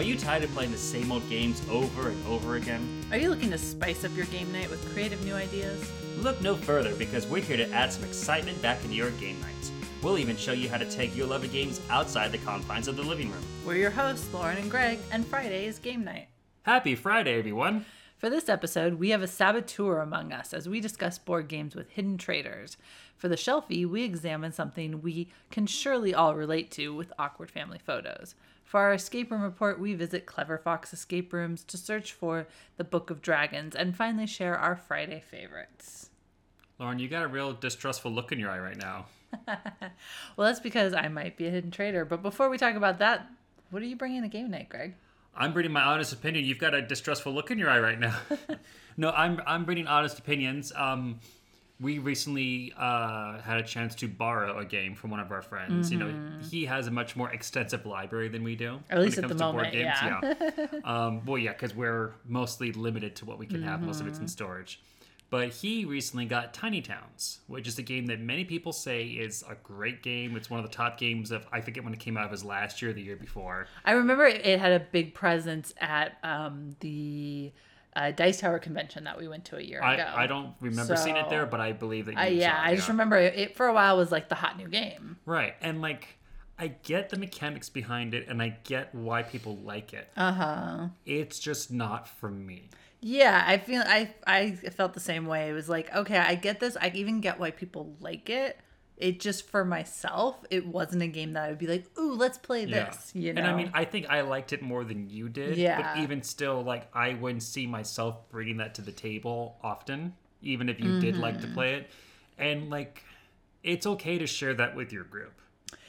[0.00, 3.04] Are you tired of playing the same old games over and over again?
[3.10, 5.92] Are you looking to spice up your game night with creative new ideas?
[6.16, 9.70] Look no further because we're here to add some excitement back into your game nights.
[10.02, 12.96] We'll even show you how to take your love of games outside the confines of
[12.96, 13.42] the living room.
[13.62, 16.28] We're your hosts, Lauren and Greg, and Friday is game night.
[16.62, 17.84] Happy Friday, everyone!
[18.16, 21.90] For this episode, we have a saboteur among us as we discuss board games with
[21.90, 22.78] hidden traitors.
[23.18, 27.78] For the shelfie, we examine something we can surely all relate to with awkward family
[27.78, 28.34] photos.
[28.70, 32.84] For our escape room report, we visit Clever Fox escape rooms to search for the
[32.84, 36.10] Book of Dragons and finally share our Friday favorites.
[36.78, 39.06] Lauren, you got a real distrustful look in your eye right now.
[40.36, 42.04] Well, that's because I might be a hidden traitor.
[42.04, 43.28] But before we talk about that,
[43.70, 44.94] what are you bringing to game night, Greg?
[45.34, 46.44] I'm bringing my honest opinion.
[46.44, 48.16] You've got a distrustful look in your eye right now.
[48.96, 50.72] no, I'm I'm bringing honest opinions.
[50.76, 51.18] Um,
[51.80, 55.90] we recently uh, had a chance to borrow a game from one of our friends.
[55.90, 56.14] You know,
[56.50, 58.80] he has a much more extensive library than we do.
[58.90, 59.96] At when least it at the comes to board games.
[60.02, 60.20] yeah.
[60.40, 60.66] yeah.
[60.84, 63.80] Um, well, yeah, because we're mostly limited to what we can have.
[63.80, 64.80] Most of it's in storage.
[65.30, 69.44] But he recently got Tiny Towns, which is a game that many people say is
[69.48, 70.36] a great game.
[70.36, 72.26] It's one of the top games of I forget when it came out.
[72.26, 73.68] It was last year, or the year before.
[73.84, 77.52] I remember it had a big presence at um, the
[77.96, 80.02] uh, Dice Tower convention that we went to a year ago.
[80.02, 82.62] I, I don't remember seeing it there, but I believe that you I, yeah, saw
[82.62, 85.16] it, I just remember it, it for a while was like the hot new game.
[85.26, 85.54] Right.
[85.60, 86.06] And like
[86.58, 90.08] I get the mechanics behind it and I get why people like it.
[90.16, 90.88] Uh huh.
[91.06, 92.68] It's just not for me.
[93.00, 95.48] Yeah, I feel I I felt the same way.
[95.48, 96.76] It was like, okay, I get this.
[96.80, 98.58] I even get why people like it.
[99.00, 102.36] It just for myself, it wasn't a game that I would be like, ooh, let's
[102.38, 103.10] play this.
[103.14, 105.56] You know, And I mean, I think I liked it more than you did.
[105.56, 105.76] Yeah.
[105.94, 110.68] But even still, like, I wouldn't see myself bringing that to the table often, even
[110.68, 111.54] if you did like to Mm-hmm.
[111.54, 111.90] play it.
[112.38, 113.02] And, like,
[113.62, 115.32] it's okay to share that with your group.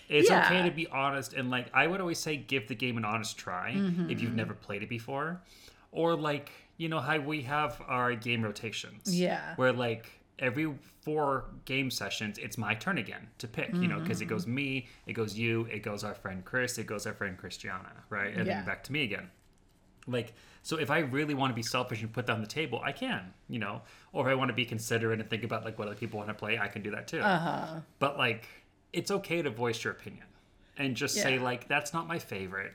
[0.07, 0.45] It's Yeah.
[0.45, 1.33] okay to be honest.
[1.33, 4.19] And, like, I would always say give the game an honest try if Mm-hmm.
[4.19, 5.41] you've never played it before.
[5.91, 9.19] Or, like, you know, how we have our game rotations.
[9.19, 9.55] Yeah.
[9.57, 10.09] Where, like,
[10.41, 14.43] every four game sessions, it's my turn again to pick, you know, because it goes
[14.43, 14.55] Mm-hmm.
[14.55, 18.33] me, it goes you, it goes our friend Chris, it goes our friend Christiana, right?
[18.35, 18.55] And Yeah.
[18.55, 19.29] then back to me again.
[20.07, 22.81] Like, so if I really want to be selfish and put that on the table,
[22.83, 25.77] I can, you know, or if I want to be considerate and think about like
[25.77, 27.21] what other people want to play, I can do that too.
[27.21, 27.81] uh-huh.
[27.99, 28.47] But like,
[28.93, 30.25] it's okay to voice your opinion
[30.77, 32.73] and just say like, that's not my favorite,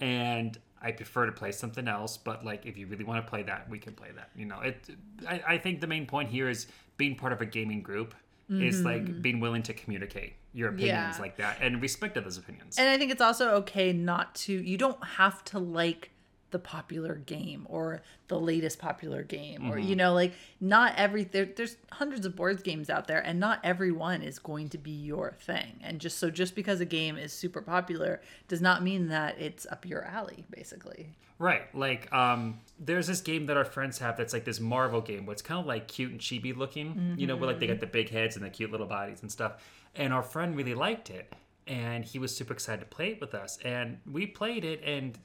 [0.00, 2.16] and I prefer to play something else.
[2.16, 4.30] But like, if you really want to play that, we can play that.
[4.34, 4.84] You know, it.
[5.28, 8.14] I, I think the main point here is being part of a gaming group
[8.48, 11.12] is like being willing to communicate your opinions Mm-hmm.
[11.16, 11.22] Yeah.
[11.22, 12.78] like that and respect others' opinions.
[12.78, 16.10] And I think it's also okay not to, you don't have to like
[16.50, 19.88] the popular game or the latest popular game or, Mm-hmm.
[19.88, 23.60] you know, like not every, there, there's hundreds of board games out there and not
[23.64, 25.80] every one is going to be your thing.
[25.82, 29.66] And just so, just because a game is super popular does not mean that it's
[29.70, 31.10] up your alley, basically.
[31.38, 31.74] Right.
[31.74, 35.32] Like, um, there's this game that our friends have that's like this Marvel game where
[35.32, 37.86] it's kind of like cute and chibi looking, you know, where like they got the
[37.86, 39.64] big heads and the cute little bodies and stuff.
[39.94, 41.32] And our friend really liked it.
[41.66, 43.58] And he was super excited to play it with us.
[43.64, 45.18] And we played it and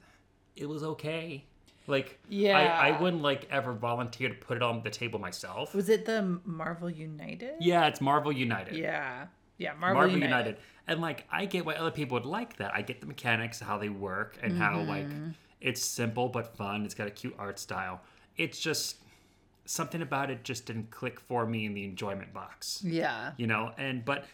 [0.56, 1.44] it was okay.
[1.86, 2.56] Like, Yeah.
[2.58, 5.74] I wouldn't like ever volunteer to put it on the table myself.
[5.74, 7.54] Was it the Marvel United?
[7.60, 8.76] Yeah, it's Marvel United.
[8.76, 9.26] Yeah.
[9.58, 9.74] Yeah.
[9.74, 10.28] Marvel, Marvel United.
[10.30, 10.56] United.
[10.88, 12.72] And like I get why other people would like that.
[12.74, 15.30] I get the mechanics, how they work, and how like Mm-hmm.
[15.60, 16.84] it's simple but fun.
[16.84, 18.00] It's got a cute art style.
[18.36, 18.96] It's just
[19.64, 22.82] something about it just didn't click for me in the enjoyment box.
[22.84, 23.32] Yeah.
[23.36, 24.26] You know, and but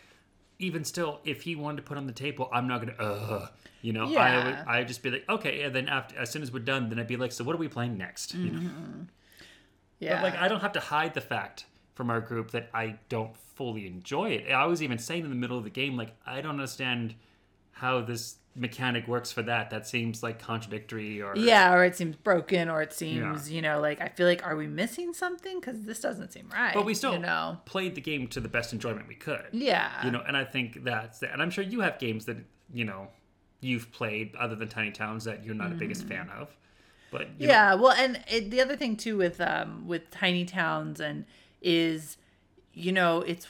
[0.59, 3.49] even still, if he wanted to put on the table, I'm not gonna uh
[3.81, 6.53] you know, I would I'd just be like, okay, and then after as soon as
[6.53, 8.35] we're done, then I'd be like, so what are we playing next?
[8.35, 8.71] You know?
[9.99, 10.15] Yeah.
[10.15, 13.37] But like I don't have to hide the fact from our group that I don't
[13.37, 14.51] fully enjoy it.
[14.51, 17.15] I was even saying in the middle of the game, like I don't understand
[17.73, 19.71] how this mechanic works for that.
[19.71, 23.81] That seems like contradictory or Yeah, or it seems broken, or it seems, you know,
[23.81, 25.61] like I feel like, are we missing something?
[25.61, 26.75] Because this doesn't seem right.
[26.75, 29.47] But we still you know, played the game to the best enjoyment we could.
[29.53, 32.39] yeah, You know, and I think that's and I'm sure you have games that,
[32.73, 33.09] you know,
[33.61, 36.55] you've played other than Tiny Towns that you're not the biggest fan of.
[37.11, 37.75] But you know, yeah.
[37.75, 41.27] Well, and it, the other thing too with um with tiny towns and
[41.61, 42.17] is,
[42.73, 43.47] you know, it's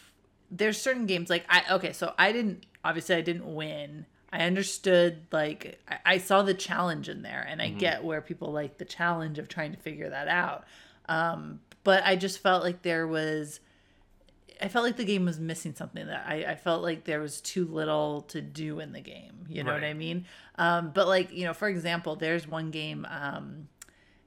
[0.51, 4.07] there's certain games like I okay, so I didn't obviously I didn't win.
[4.33, 8.53] I understood like I, I saw the challenge in there, and I get where people
[8.53, 10.65] like the challenge of trying to figure that out.
[11.09, 13.61] Um, but I just felt like there was
[14.63, 17.41] I felt like the game was missing something that I, I felt like there was
[17.41, 19.45] too little to do in the game.
[19.49, 20.27] You know what I mean?
[20.57, 23.69] Um, but like, you know, for example, there's one game, um,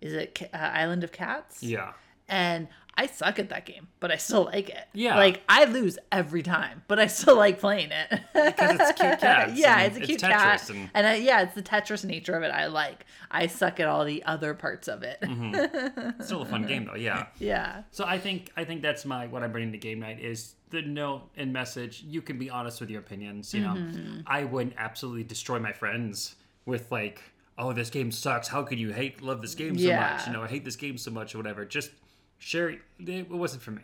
[0.02, 1.63] is it uh, Island of Cats?
[1.63, 1.94] yeah.
[2.28, 4.88] And I suck at that game, but I still like it.
[4.94, 5.18] Yeah.
[5.18, 8.09] Like I lose every time, but I still like playing it.
[8.33, 10.69] Because it's cute cats yeah, it's a cute Tetris cat.
[10.69, 13.06] and- And, I, yeah, it's the Tetris nature of it I like.
[13.30, 15.18] I suck at all the other parts of it.
[15.21, 16.21] Mm-hmm.
[16.24, 17.25] Still a fun game though, yeah.
[17.38, 17.83] yeah.
[17.92, 20.81] So I think I think that's my what I'm bringing to game night is the
[20.81, 22.01] note and message.
[22.07, 23.53] You can be honest with your opinions.
[23.53, 24.21] You know, Mm-hmm.
[24.25, 27.21] I wouldn't absolutely destroy my friends with like,
[27.57, 28.47] oh, this game sucks.
[28.47, 30.13] How could you hate love this game so Yeah.
[30.15, 30.27] much?
[30.27, 31.65] You know, I hate this game so much or whatever.
[31.65, 31.92] Just
[32.40, 32.76] share.
[33.00, 33.82] It wasn't for me.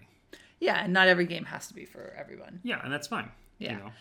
[0.59, 2.59] Yeah, and not every game has to be for everyone.
[2.63, 3.31] Yeah, and that's fine.
[3.57, 3.73] Yeah.
[3.73, 3.91] You know.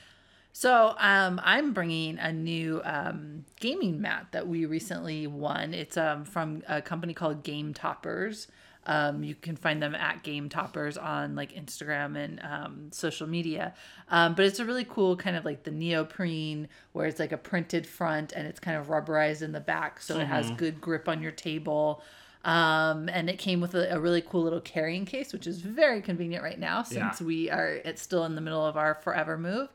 [0.52, 5.74] So um, I'm bringing a new um, gaming mat that we recently won.
[5.74, 8.48] It's um, from a company called Game Toppers.
[8.86, 13.74] Um, you can find them at Game Toppers on like Instagram and um, social media.
[14.08, 17.38] Um, but it's a really cool kind of like the neoprene where it's like a
[17.38, 21.08] printed front and it's kind of rubberized in the back, so it has good grip
[21.08, 22.02] on your table.
[22.44, 26.00] Um, and it came with a, a really cool little carrying case, which is very
[26.00, 27.26] convenient right now since Yeah.
[27.26, 29.68] we are it's still in the middle of our forever move.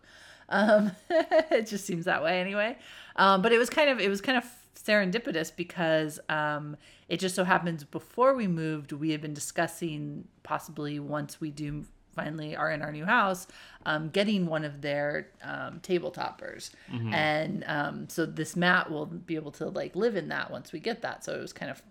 [0.49, 2.77] Um, it just seems that way anyway.
[3.15, 4.45] Um, but it was kind of it was kind of
[4.75, 6.75] serendipitous because um,
[7.07, 11.85] it just so happens before we moved, we had been discussing possibly once we do
[12.15, 13.45] finally are in our new house,
[13.85, 16.71] um, getting one of their um, table toppers,
[17.13, 20.79] and um, so this mat will be able to like live in that once we
[20.79, 21.23] get that.
[21.25, 21.81] So it was kind of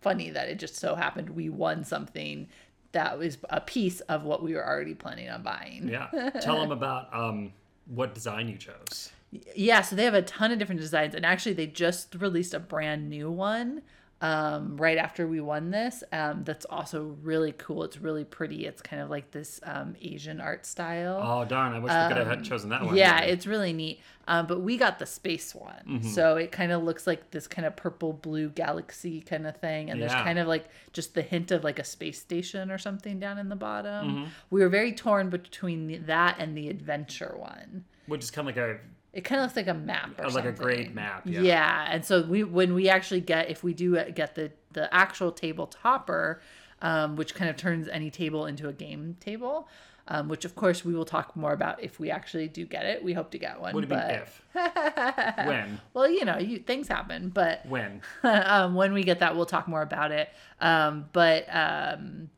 [0.00, 2.48] funny that it just so happened we won something
[2.92, 5.88] that was a piece of what we were already planning on buying.
[5.88, 6.30] Yeah.
[6.40, 7.52] Tell them about um,
[7.86, 9.12] what design you chose.
[9.54, 12.58] Yeah, so they have a ton of different designs, and actually, they just released a
[12.58, 13.82] brand new one
[14.22, 16.04] um, right after we won this.
[16.12, 17.84] Um, that's also really cool.
[17.84, 18.66] It's really pretty.
[18.66, 21.20] It's kind of like this um, Asian art style.
[21.24, 21.72] Oh darn!
[21.72, 22.90] I wish we could have had chosen that one.
[22.90, 24.00] Um, yeah, it's really neat.
[24.28, 26.08] Um, but we got the space one, Mm-hmm.
[26.08, 29.90] so it kind of looks like this kind of purple blue galaxy kind of thing,
[29.90, 33.18] and there's kind of like just the hint of like a space station or something
[33.18, 34.06] down in the bottom.
[34.08, 34.24] Mm-hmm.
[34.50, 37.84] We were very torn between that and the adventure one.
[38.06, 38.78] which is kind of like a
[39.12, 40.54] It kind of looks like a map or like a something.
[40.64, 41.40] grade map, yeah.
[41.40, 41.86] Yeah.
[41.90, 45.66] and so we when we actually get if we do get the the actual table
[45.66, 46.40] topper,
[46.80, 49.68] um, which kind of turns any table into a game table.
[50.08, 53.04] Um, which of course we will talk more about if we actually do get it.
[53.04, 53.74] We hope to get one.
[53.74, 54.42] what do you but if?
[55.46, 55.80] when?
[55.94, 58.00] well, you know, you, things happen, but When?
[58.24, 60.28] um, when we get that, we'll talk more about it.
[60.60, 62.28] Um, but um,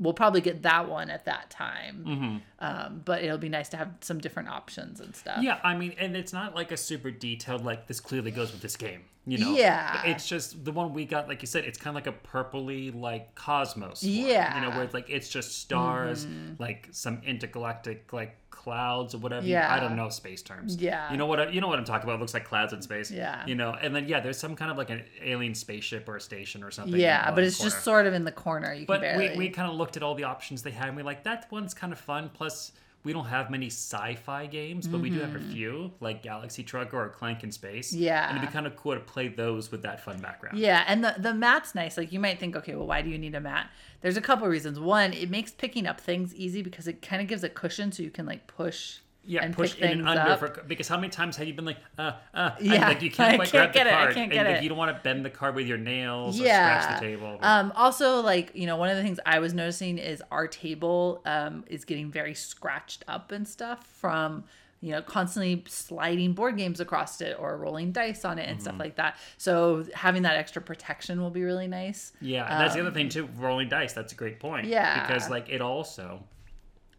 [0.00, 2.04] we'll probably get that one at that time.
[2.08, 2.36] Mm-hmm.
[2.58, 5.42] Um, but it'll be nice to have some different options and stuff.
[5.42, 8.62] Yeah, I mean, and it's not like a super detailed like this clearly goes with
[8.62, 9.02] this game.
[9.26, 9.54] You know?
[9.54, 10.02] Yeah.
[10.06, 12.98] It's just the one we got, like you said, it's kind of like a purpley
[12.98, 14.02] like cosmos.
[14.02, 14.46] one, Yeah.
[14.46, 14.62] Mm-hmm.
[14.64, 16.26] You know, where it's like it's just stars,
[16.58, 19.46] like some intergalactic like clouds or whatever.
[19.46, 19.72] Yeah.
[19.72, 20.76] I don't know space terms.
[20.76, 21.10] Yeah.
[21.10, 21.40] You know what?
[21.40, 22.16] I, you know what I'm talking about?
[22.16, 23.10] It looks like clouds in space.
[23.10, 23.44] Yeah.
[23.46, 26.20] You know, and then yeah, there's some kind of like an alien spaceship or a
[26.20, 27.00] station or something.
[27.00, 28.72] Yeah, but it's just sort of in the corner.
[28.72, 29.30] You can But barely.
[29.30, 31.50] we, we kind of looked at all the options they had, and we like that
[31.50, 32.30] one's kind of fun.
[32.34, 36.62] Plus, we don't have many sci-fi games, but we do have a few, like Galaxy
[36.62, 37.92] Trucker or Clank in Space.
[37.92, 38.02] Mm-hmm.
[38.02, 38.28] Yeah.
[38.28, 40.58] and it'd be kind of cool to play those with that fun background.
[40.58, 41.96] Yeah, and the the mat's nice.
[41.96, 43.70] Like you might think, okay, well, why do you need a mat?
[44.02, 44.78] There's a couple reasons.
[44.78, 48.02] One, it makes picking up things easy because it kind of gives a cushion, so
[48.02, 48.98] you can like push.
[49.22, 51.76] Yeah, and push in and under for, because how many times have you been like,
[51.98, 54.62] uh, uh, Yeah, like you can't quite can't grab the it, card, can't and like,
[54.62, 57.38] you don't want to bend the card with your nails or scratch the table.
[57.42, 61.20] Um, also, like you know, one of the things I was noticing is our table
[61.26, 64.44] um, is getting very scratched up and stuff from
[64.80, 68.62] you know constantly sliding board games across it or rolling dice on it and Mm-hmm.
[68.62, 69.18] stuff like that.
[69.36, 72.12] So having that extra protection will be really nice.
[72.22, 73.28] Yeah, and that's the other thing too.
[73.36, 73.92] Rolling dice.
[73.92, 74.64] That's a great point.
[74.64, 75.06] Um, Yeah.
[75.06, 76.24] because like it also,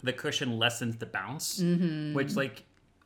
[0.03, 2.13] the cushion lessens the bounce, Mm-hmm.
[2.13, 2.63] which like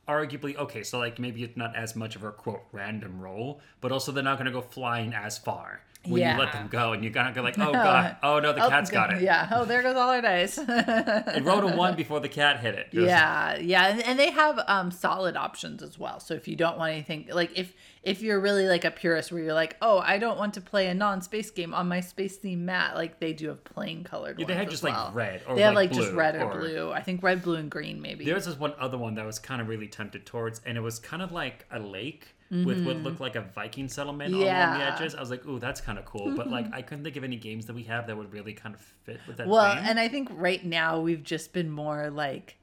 [0.08, 0.82] arguably okay.
[0.82, 4.22] So like maybe it's not as much of a quote random roll, but also they're
[4.24, 7.32] not going to go flying as far when you let them go, and you're gonna
[7.32, 9.22] go like, oh god, oh no, the Oh, cat's got it.
[9.22, 9.48] Yeah.
[9.52, 10.58] Oh, there goes all our dice.
[10.68, 12.88] It rolled a one before the cat hit it.
[12.92, 13.56] It was- yeah.
[13.58, 13.86] Yeah.
[13.88, 16.20] And, and they have um solid options as well.
[16.20, 19.42] So if you don't want anything like if if you're really like a purist where
[19.42, 22.64] you're like oh i don't want to play a non-space game on my space theme
[22.64, 25.62] mat like they do have plain colored Yeah, they as just, like, red or, they
[25.62, 26.92] have like, like just red or, or- blue.
[26.92, 28.24] I think red blue and green maybe.
[28.24, 30.82] There's this one other one that I was kind of really tempted towards, and it
[30.82, 34.50] was kind of like a lake with what looked like a Viking settlement along the
[34.50, 34.94] Mm-hmm.
[34.94, 35.14] Edges.
[35.14, 36.34] I was like, ooh, that's kind of cool.
[36.36, 38.74] But like, I couldn't think of any games that we have that would really kind
[38.74, 39.46] of fit with that.
[39.48, 42.56] well and i think right now we've just been more like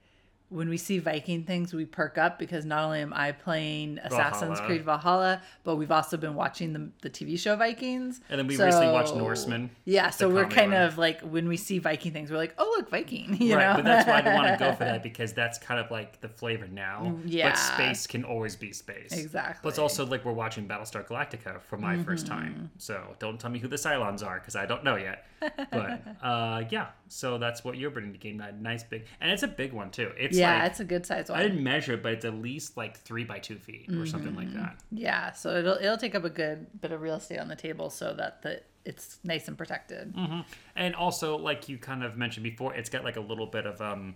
[0.53, 4.59] when we see Viking things, we perk up because not only am I playing Assassin's
[4.59, 4.67] Valhalla.
[4.67, 8.21] Creed Valhalla, but we've also been watching the, the TV show Vikings.
[8.29, 10.81] And then we recently watched So- Norsemen, Yeah, so we're kind one.
[10.83, 13.37] of like when we see Viking things, we're like, oh look, Viking.
[13.43, 13.71] You right?
[13.71, 13.75] know?
[13.77, 16.29] But that's why I want to go for that because that's kind of like the
[16.29, 17.01] flavor now.
[17.03, 17.49] Mm, yeah.
[17.49, 19.11] But space can always be space.
[19.11, 19.61] Exactly.
[19.61, 22.65] Plus, also like we're watching Battlestar Galactica for my first time, mm-hmm.
[22.77, 25.25] so don't tell me who the Cylons are because I don't know yet.
[25.71, 28.59] But uh, yeah, so that's what you're bringing to game night.
[28.59, 30.11] Nice big, and it's a big one too.
[30.17, 31.39] It's yeah, like it's a good size one.
[31.39, 34.33] I didn't measure it, but it's at least like three by two feet or something
[34.33, 34.37] Mm-hmm.
[34.37, 34.77] like that.
[34.91, 37.89] Yeah, so it'll it'll take up a good bit of real estate on the table
[37.89, 40.13] so that the it's nice and protected.
[40.15, 40.41] Mm-hmm.
[40.75, 43.79] And also, like you kind of mentioned before, it's got like a little bit of
[43.81, 44.15] um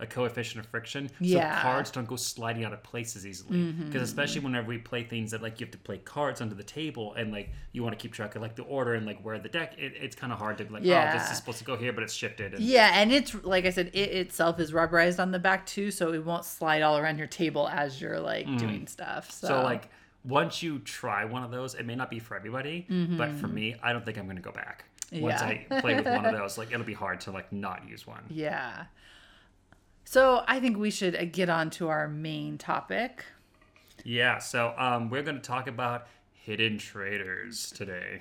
[0.00, 1.44] a coefficient of friction, Yeah.
[1.48, 1.56] Mm-hmm.
[1.58, 3.72] so cards don't go sliding out of places easily.
[3.72, 6.64] Because especially whenever we play things that like you have to play cards under the
[6.64, 9.38] table, and like you want to keep track of like the order and like where
[9.38, 11.16] the deck, it, it's kind of hard to be like, oh, Yeah.
[11.16, 12.54] this is supposed to go here, but it's shifted.
[12.54, 15.90] And, Yeah, and it's like I said, it itself is rubberized on the back too,
[15.92, 19.30] so it won't slide all around your table as you're like doing stuff.
[19.30, 19.50] So, Mm.
[19.50, 19.88] So like
[20.24, 23.76] once you try one of those, it may not be for everybody, but for me,
[23.82, 24.84] I don't think I'm gonna go back.
[25.12, 25.50] Once Mm-hmm.
[25.70, 25.76] Yeah.
[25.76, 28.24] I play with one of those, like it'll be hard to like not use one.
[28.30, 28.84] yeah.
[30.12, 33.24] So I think we should uh, get on to our main topic.
[34.04, 38.20] Yeah, so um, we're going to talk about hidden traitors today.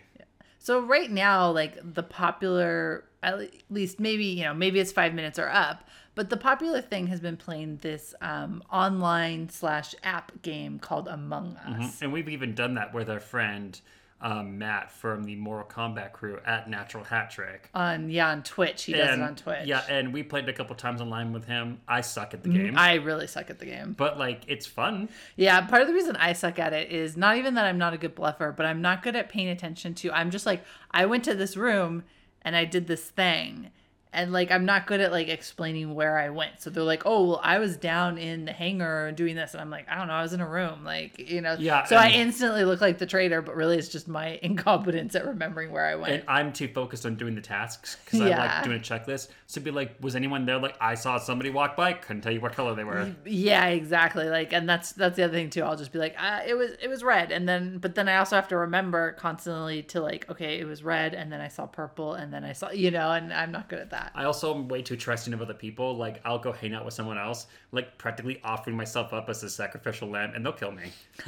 [0.58, 5.38] So right now, like the popular, at least maybe you know maybe it's five minutes
[5.38, 10.80] or up, but the popular thing has been playing this um, online slash app game
[10.80, 12.02] called Among Us.
[12.02, 13.78] And we've even done that with our friend
[14.22, 17.70] um, Matt from the Mortal Kombat crew at Natural Hat Trick.
[17.74, 19.66] On yeah, on Twitch, he does it on Twitch.
[19.66, 21.82] Yeah, and we played a couple times online with him.
[21.88, 23.94] I suck at the game, I really suck at the game.
[23.98, 25.10] but like it's fun.
[25.36, 27.94] Yeah, part of the reason I suck at it is not even that I'm not
[27.94, 30.12] a good bluffer, but I'm not good at paying attention to.
[30.12, 32.04] I'm just like I went to this room
[32.44, 33.72] and I did this thing.
[34.14, 36.60] And like I'm not good at like explaining where I went.
[36.62, 39.70] So they're like, "Oh, well, I was down in the hangar doing this." And I'm
[39.70, 41.56] like, "I don't know, I was in a room." Like, you know.
[41.58, 45.26] Yeah, So I instantly look like the traitor, but really it's just my incompetence at
[45.26, 46.12] remembering where I went.
[46.12, 48.40] And I'm too focused on doing the tasks because I Yeah.
[48.40, 49.30] like doing a checklist.
[49.48, 50.60] So be like, was anyone there?
[50.60, 53.16] Like, I saw somebody walk by, couldn't tell you what color they were.
[53.26, 54.28] Yeah, exactly.
[54.30, 55.64] Like, and that's that's the other thing too.
[55.64, 58.18] I'll just be like, uh, it was it was red, and then but then I
[58.18, 61.66] also have to remember constantly to like, okay, it was red, and then I saw
[61.66, 64.01] purple, and then I saw, you know, and I'm not good at that.
[64.16, 65.96] I also am way too trusting of other people.
[65.96, 69.50] Like, I'll go hang out with someone else, like practically offering myself up as a
[69.50, 70.92] sacrificial lamb, and they'll kill me.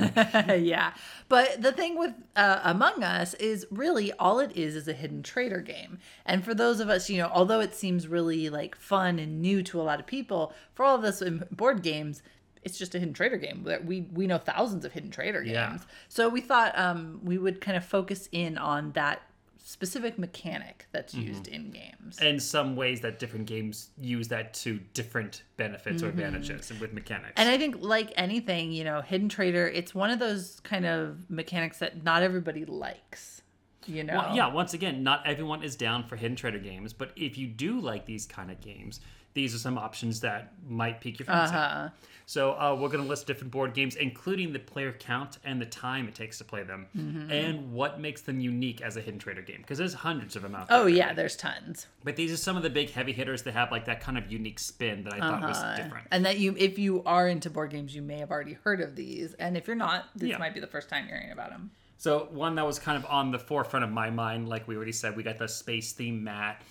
[0.57, 0.93] yeah,
[1.29, 5.23] but the thing with uh, Among Us is really all it is is a hidden
[5.23, 9.19] traitor game, and for those of us, you know, although it seems really like fun
[9.19, 12.21] and new to a lot of people, for all of us in board games.
[12.65, 13.63] It's just a hidden traitor game.
[13.65, 15.53] That We we know thousands of hidden traitor games.
[15.53, 15.79] Yeah.
[16.07, 19.21] So we thought um, we would kind of focus in on that
[19.65, 22.19] specific mechanic that's used in games.
[22.19, 27.31] and some ways that different games use that to different benefits or advantages with mechanics.
[27.31, 27.41] Mm-hmm.
[27.41, 31.29] And I think, like anything, you know, Hidden Traitor, it's one of those kind of
[31.29, 33.41] mechanics that not everybody likes.
[33.85, 34.15] You know?
[34.15, 37.47] well, yeah, once again, not everyone is down for hidden traitor games, but if you
[37.47, 39.01] do like these kind of games,
[39.33, 41.55] these are some options that might pique your fancy.
[41.55, 41.89] Uh-huh.
[42.25, 45.65] So uh, we're going to list different board games, including the player count and the
[45.65, 47.29] time it takes to play them, Mm-hmm.
[47.31, 49.57] and what makes them unique as a hidden traitor game.
[49.57, 50.77] Because there's hundreds of them out there.
[50.77, 51.87] Oh, yeah, there's tons.
[52.03, 54.31] But these are some of the big heavy hitters that have like that kind of
[54.31, 56.07] unique spin that I thought was Uh, different.
[56.11, 58.95] And that you, if you are into board games, you may have already heard of
[58.95, 59.33] these.
[59.33, 60.37] And if you're not, this Yeah.
[60.37, 61.71] might be the first time hearing about them.
[61.97, 64.91] So one that was kind of on the forefront of my mind, like we already
[64.93, 66.61] said, we got the space theme mat.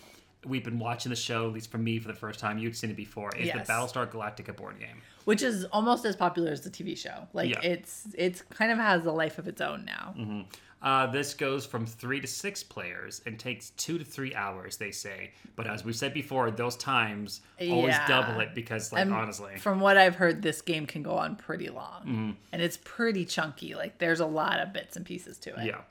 [0.45, 2.59] We've been watching the show, at least for me, for the first time.
[2.59, 3.31] You'd seen it before.
[3.37, 3.67] Is Yes.
[3.67, 5.01] the Battlestar Galactica board game?
[5.25, 7.29] Which is almost as popular as the TV show.
[7.33, 7.61] Like Yeah.
[7.63, 10.45] it's it's kind of has a life of its own now.
[10.83, 14.91] Uh, this goes from three to six players and takes two to three hours, they
[14.91, 15.31] say.
[15.55, 18.09] But as we said before, those times always Yeah.
[18.09, 21.37] double it because, like, And honestly, From what I've heard, this game can go on
[21.37, 22.31] pretty long, Mm-hmm.
[22.51, 23.77] and it's pretty chunky.
[23.77, 25.67] Like there's a lot of bits and pieces to it.
[25.67, 25.83] yeah.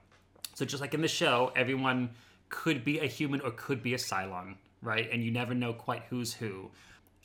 [0.56, 2.10] So just like in the show, everyone
[2.52, 5.10] could be a human or could be a Cylon, right?
[5.12, 6.70] And you never know quite who's who.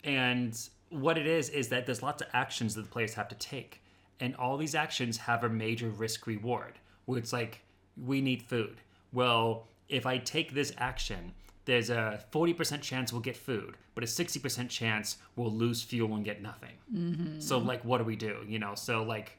[0.03, 3.35] And what it is is that there's lots of actions that the players have to
[3.35, 3.83] take,
[4.21, 6.79] and all these actions have a major risk reward.
[7.05, 7.61] Where it's like
[8.03, 8.81] we need food.
[9.13, 11.33] Well, if I take this action,
[11.67, 16.25] there's a 40% chance we'll get food, but a 60% chance we'll lose fuel and
[16.25, 16.75] get nothing.
[16.93, 17.41] Mm-hmm.
[17.41, 18.39] So, like, what do we do?
[18.47, 19.39] You know, so like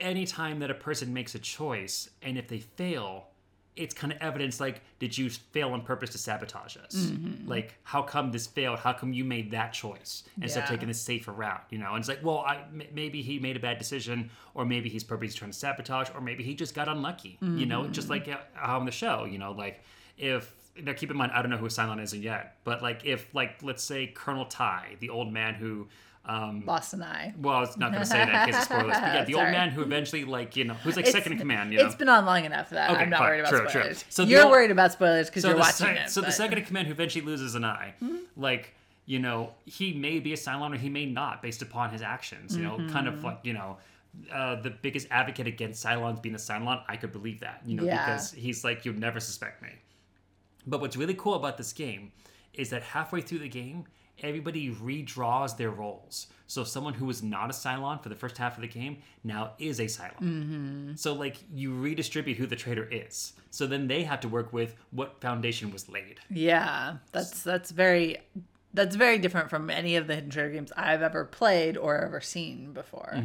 [0.00, 3.28] anytime that a person makes a choice and if they fail
[3.76, 6.94] it's kind of evidence like did you fail on purpose to sabotage us?
[6.94, 7.48] Mm-hmm.
[7.48, 8.78] like how come this failed?
[8.78, 11.90] How come you made that choice instead of taking the safer route you know?
[11.90, 15.02] And it's like well I, m- maybe he made a bad decision or maybe he's
[15.02, 17.86] purposely trying to sabotage or maybe he just got unlucky you know?
[17.88, 18.28] Just Mm-hmm.
[18.28, 19.52] like uh, on the show you know?
[19.52, 19.82] Like
[20.18, 23.34] if now keep in mind I don't know who Cylon is yet, but like if
[23.34, 25.88] like let's say Colonel Tigh, the old man who
[26.26, 27.34] um Lost an eye.
[27.38, 29.34] well, I was not going to say that in case of spoilers, but yeah, the
[29.34, 31.84] old man who eventually, like, you know, who's like It's- second in command, you know.
[31.86, 33.28] It's been on long enough that Okay, I'm not fine.
[33.28, 33.68] worried about True, true.
[33.68, 34.04] spoilers.
[34.08, 36.10] So You're old- worried about spoilers because you're watching sec- it.
[36.10, 36.36] So the but- Mm-hmm.
[36.42, 37.94] second in command who eventually loses an eye,
[38.36, 38.74] like,
[39.06, 42.56] you know, he may be a Cylon or he may not based upon his actions,
[42.56, 43.18] you know, kind Mm-hmm.
[43.18, 43.76] of like, you know,
[44.32, 47.82] uh, the biggest advocate against Cylons being a Cylon, I could believe that, you know,
[47.84, 48.02] Yeah.
[48.06, 49.68] because he's like, you'd never suspect me.
[50.66, 52.12] But what's really cool about this game
[52.54, 53.84] is that halfway through the game,
[54.22, 56.28] everybody redraws their roles.
[56.46, 59.52] So someone who was not a Cylon for the first half of the game now
[59.58, 60.20] is a Cylon.
[60.20, 60.94] Mm-hmm.
[60.96, 63.32] So like you redistribute who the traitor is.
[63.50, 66.20] So then they have to work with what foundation was laid.
[66.30, 68.18] Yeah, that's that's very
[68.74, 72.20] that's very different from any of the hidden traitor games I've ever played or ever
[72.20, 73.16] seen before.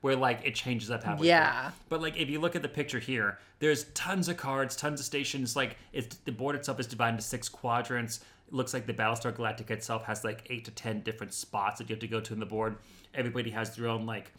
[0.00, 1.28] Where like it changes up halfway.
[1.28, 1.70] Yeah.
[1.70, 1.72] through.
[1.88, 5.06] But like if you look at the picture here, there's tons of cards, tons of
[5.06, 5.56] stations.
[5.56, 8.20] Like it's the board itself is divided into six quadrants.
[8.48, 11.88] It looks like the Battlestar Galactica itself has like eight to ten different spots that
[11.88, 12.76] you have to go to in the board.
[13.14, 14.32] Everybody has their own like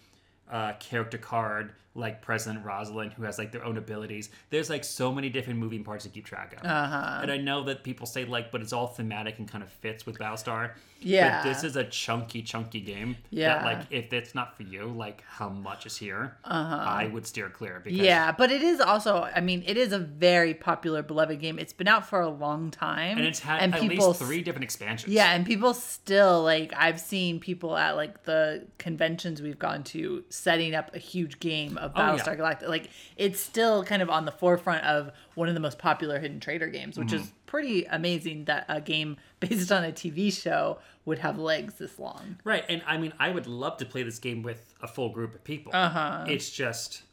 [0.51, 4.29] uh, character card, like President Rosalind, who has like their own abilities.
[4.49, 6.65] There's like so many different moving parts to keep track of.
[6.65, 7.19] Uh-huh.
[7.21, 10.05] And I know that people say like, but it's all thematic and kind of fits
[10.05, 10.71] with Battlestar.
[11.01, 11.43] Yeah.
[11.43, 13.15] But this is a chunky, chunky game.
[13.29, 13.55] Yeah.
[13.59, 16.75] That like, if it's not for you, like how much is here, Uh-huh.
[16.75, 17.99] I would steer clear because.
[17.99, 21.57] Yeah, but it is also I mean, it is a very popular beloved game.
[21.59, 23.17] It's been out for a long time.
[23.17, 25.13] and it's had and at people least three different expansions.
[25.13, 30.23] Yeah, and people still like I've seen people at like the conventions we've gone to
[30.29, 32.17] setting up a huge game of Oh, yeah.
[32.17, 32.67] Battlestar Galactica.
[32.67, 36.39] Like it's still kind of on the forefront of one of the most popular hidden
[36.39, 37.23] traitor games, which Mm-hmm.
[37.23, 41.97] is pretty amazing that a game based on a TV show would have legs this
[41.97, 42.37] long.
[42.43, 45.33] Right, and I mean, I would love to play this game with a full group
[45.33, 45.71] of people.
[45.75, 46.25] Uh huh.
[46.27, 47.03] It's just,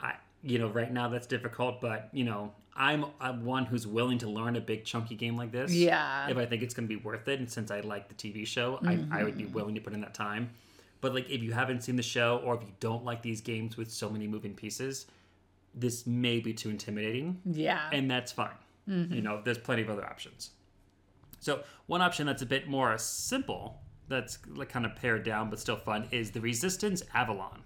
[0.00, 4.18] I you know, right now that's difficult, but you know, I'm I'm one who's willing
[4.18, 5.72] to learn a big chunky game like this.
[5.72, 6.28] Yeah.
[6.28, 8.44] If I think it's going to be worth it, and since I like the TV
[8.44, 10.50] show, I, I would be willing to put in that time.
[11.04, 13.76] But like, if you haven't seen the show, or if you don't like these games
[13.76, 15.04] with so many moving pieces,
[15.74, 17.90] this may be too intimidating, Yeah.
[17.92, 18.56] and that's fine.
[18.86, 20.50] You know, there's plenty of other options.
[21.40, 25.60] So one option that's a bit more simple, that's like kind of pared down but
[25.60, 27.60] still fun, is the Resistance Avalon.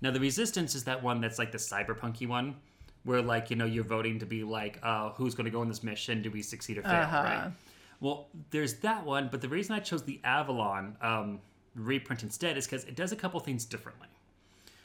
[0.00, 2.54] Now the Resistance is that one that's like the cyberpunky one,
[3.02, 5.68] where like you know you're voting to be like, uh, who's going to go on
[5.68, 6.22] this mission?
[6.22, 6.92] Do we succeed or fail?
[7.02, 7.22] Uh-huh.
[7.24, 7.50] Right.
[7.98, 11.40] Well, there's that one, but the reason I chose the Avalon um,
[11.78, 14.08] reprint instead is because it does a couple things differently.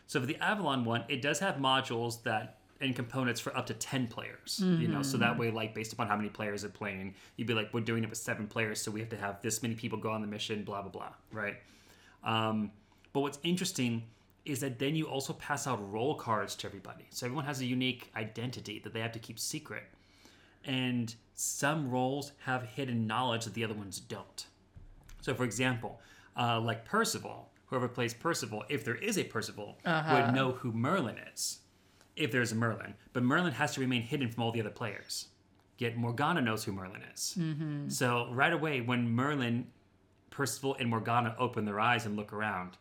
[0.07, 3.73] So for the Avalon one, it does have modules that and components for up to
[3.73, 7.13] 10 players you know so that way like based upon how many players are playing
[7.37, 9.63] you'd be like we're doing it with seven players so we have to have this
[9.63, 11.55] many people go on the mission blah blah blah right?
[12.23, 12.71] Um,
[13.13, 14.03] but what's interesting
[14.45, 17.05] is that then you also pass out role cards to everybody.
[17.11, 19.83] So everyone has a unique identity that they have to keep secret.
[20.65, 24.45] And some roles have hidden knowledge that the other ones don't.
[25.21, 26.01] So, for example,
[26.37, 29.77] uh, like Percival, whoever plays Percival, if there is a Percival,
[30.25, 31.59] would know who Merlin is,
[32.15, 32.93] if there's a Merlin.
[33.13, 35.27] But Merlin has to remain hidden from all the other players.
[35.77, 37.35] Yet Morgana knows who Merlin is.
[37.87, 39.67] So, right away, when Merlin,
[40.29, 42.77] Percival, and Morgana open their eyes and look around,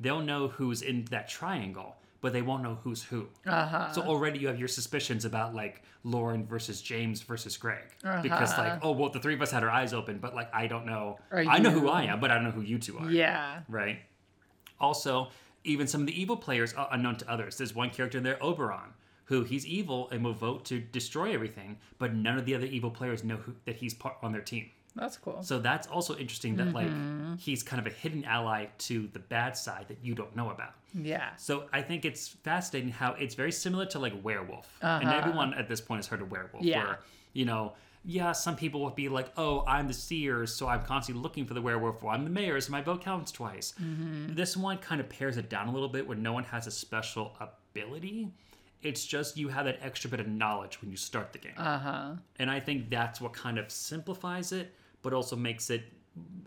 [0.00, 3.28] they'll know who's in that triangle, but they won't know who's who.
[3.46, 3.92] Uh-huh.
[3.92, 7.84] So already you have your suspicions about like Lauren versus James versus Greg.
[8.22, 10.66] Because like oh well the three of us had our eyes open but like I
[10.66, 11.18] don't know.
[11.30, 13.10] Are I know who I am but I don't know who you two are.
[13.10, 13.60] Yeah.
[13.68, 14.00] right?
[14.80, 15.28] Also
[15.64, 17.56] even some of the evil players are unknown to others.
[17.58, 21.78] There's one character in there Oberon who he's evil and will vote to destroy everything
[21.98, 24.70] but none of the other evil players know who, that he's part on their team
[24.96, 25.42] That's cool.
[25.42, 27.30] so that's also interesting that Mm-hmm.
[27.30, 30.50] like he's kind of a hidden ally to the bad side that you don't know
[30.50, 31.36] about Yeah.
[31.36, 35.68] so I think it's fascinating how it's very similar to like werewolf, and everyone at
[35.68, 36.54] this point has heard of werewolf.
[36.62, 36.68] Uh-huh.
[36.68, 36.84] Yeah.
[36.84, 36.98] Where
[37.34, 37.74] you know,
[38.04, 41.52] yeah, some people will be like, "Oh, I'm the seers, so I'm constantly looking for
[41.54, 43.74] the werewolf." Or I'm the mayor, so my vote counts twice.
[43.80, 44.34] Mm-hmm.
[44.34, 46.70] This one kind of pares it down a little bit, where no one has a
[46.70, 48.28] special ability.
[48.82, 51.78] It's just you have that extra bit of knowledge when you start the game, Uh
[51.78, 52.10] huh.
[52.38, 55.82] and I think that's what kind of simplifies it, but also makes it.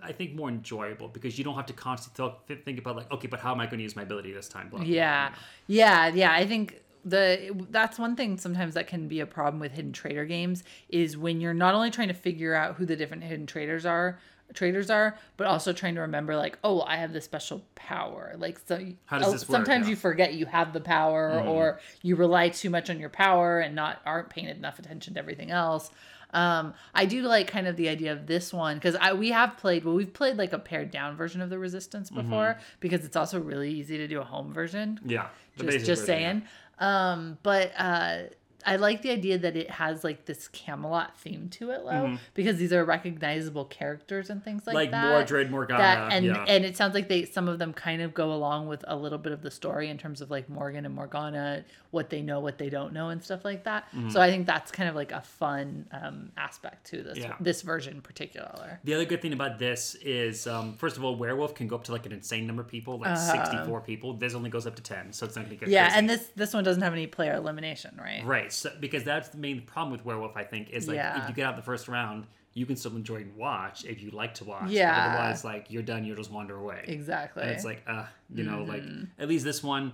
[0.04, 2.34] I think more enjoyable because you don't have to constantly
[2.66, 4.68] think about like, okay, but how am I going to use my ability this time?
[4.70, 5.26] Blah, blah, blah, Yeah.
[5.26, 5.38] you know?
[5.68, 6.34] Yeah, yeah.
[6.34, 10.26] I think the that's one thing sometimes that can be a problem with hidden traitor
[10.26, 13.86] games is when you're not only trying to figure out who the different hidden traitors
[13.86, 14.20] are
[14.54, 18.60] traitors are but also trying to remember like oh i have this special power like
[18.66, 19.56] so How does oh, this work?
[19.58, 19.92] sometimes Yeah.
[19.92, 23.76] you forget you have the power or you rely too much on your power and
[23.76, 25.90] not aren't paying enough attention to everything else
[26.34, 29.58] um i do like kind of the idea of this one because i we have
[29.58, 33.16] played well we've played like a pared down version of the resistance before because it's
[33.18, 35.28] also really easy to do a home version Yeah.
[35.58, 36.06] just just version, yeah.
[36.06, 36.42] saying
[36.80, 38.18] um but uh
[38.66, 42.58] I like the idea that it has like this Camelot theme to it, though, because
[42.58, 45.04] these are recognizable characters and things like, Like that.
[45.06, 46.46] Like Mordred, Morgana, That and yeah.
[46.48, 49.18] and it sounds like they some of them kind of go along with a little
[49.18, 52.58] bit of the story in terms of like Morgan and Morgana, what they know, what
[52.58, 53.88] they don't know, and stuff like that.
[54.10, 57.36] So I think that's kind of like a fun um, aspect to this Yeah.
[57.40, 58.80] this version in particular.
[58.84, 61.84] The other good thing about this is, um, first of all, werewolf can go up
[61.86, 64.14] to like an insane number of people, like sixty-four people.
[64.14, 65.72] This only goes up to ten, so it's not gonna get Uh-huh.
[65.74, 65.98] Yeah, crazy.
[66.00, 68.24] and this this one doesn't have any player elimination, right?
[68.26, 70.36] right, so, because that's the main problem with werewolf.
[70.38, 71.22] I think is like Yeah.
[71.24, 74.12] if you get out the first round, you can still enjoy and watch if you
[74.12, 74.64] like to watch.
[74.64, 75.08] but Yeah.
[75.10, 76.84] otherwise, like you're done, you'll just wander away.
[76.88, 77.44] Exactly.
[77.44, 79.22] And it's like, uh, you know, like Mm-hmm.
[79.22, 79.94] at least this one,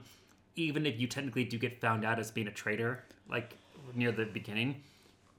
[0.55, 3.55] even if you technically do get found out as being a traitor, like
[3.93, 4.81] near the beginning,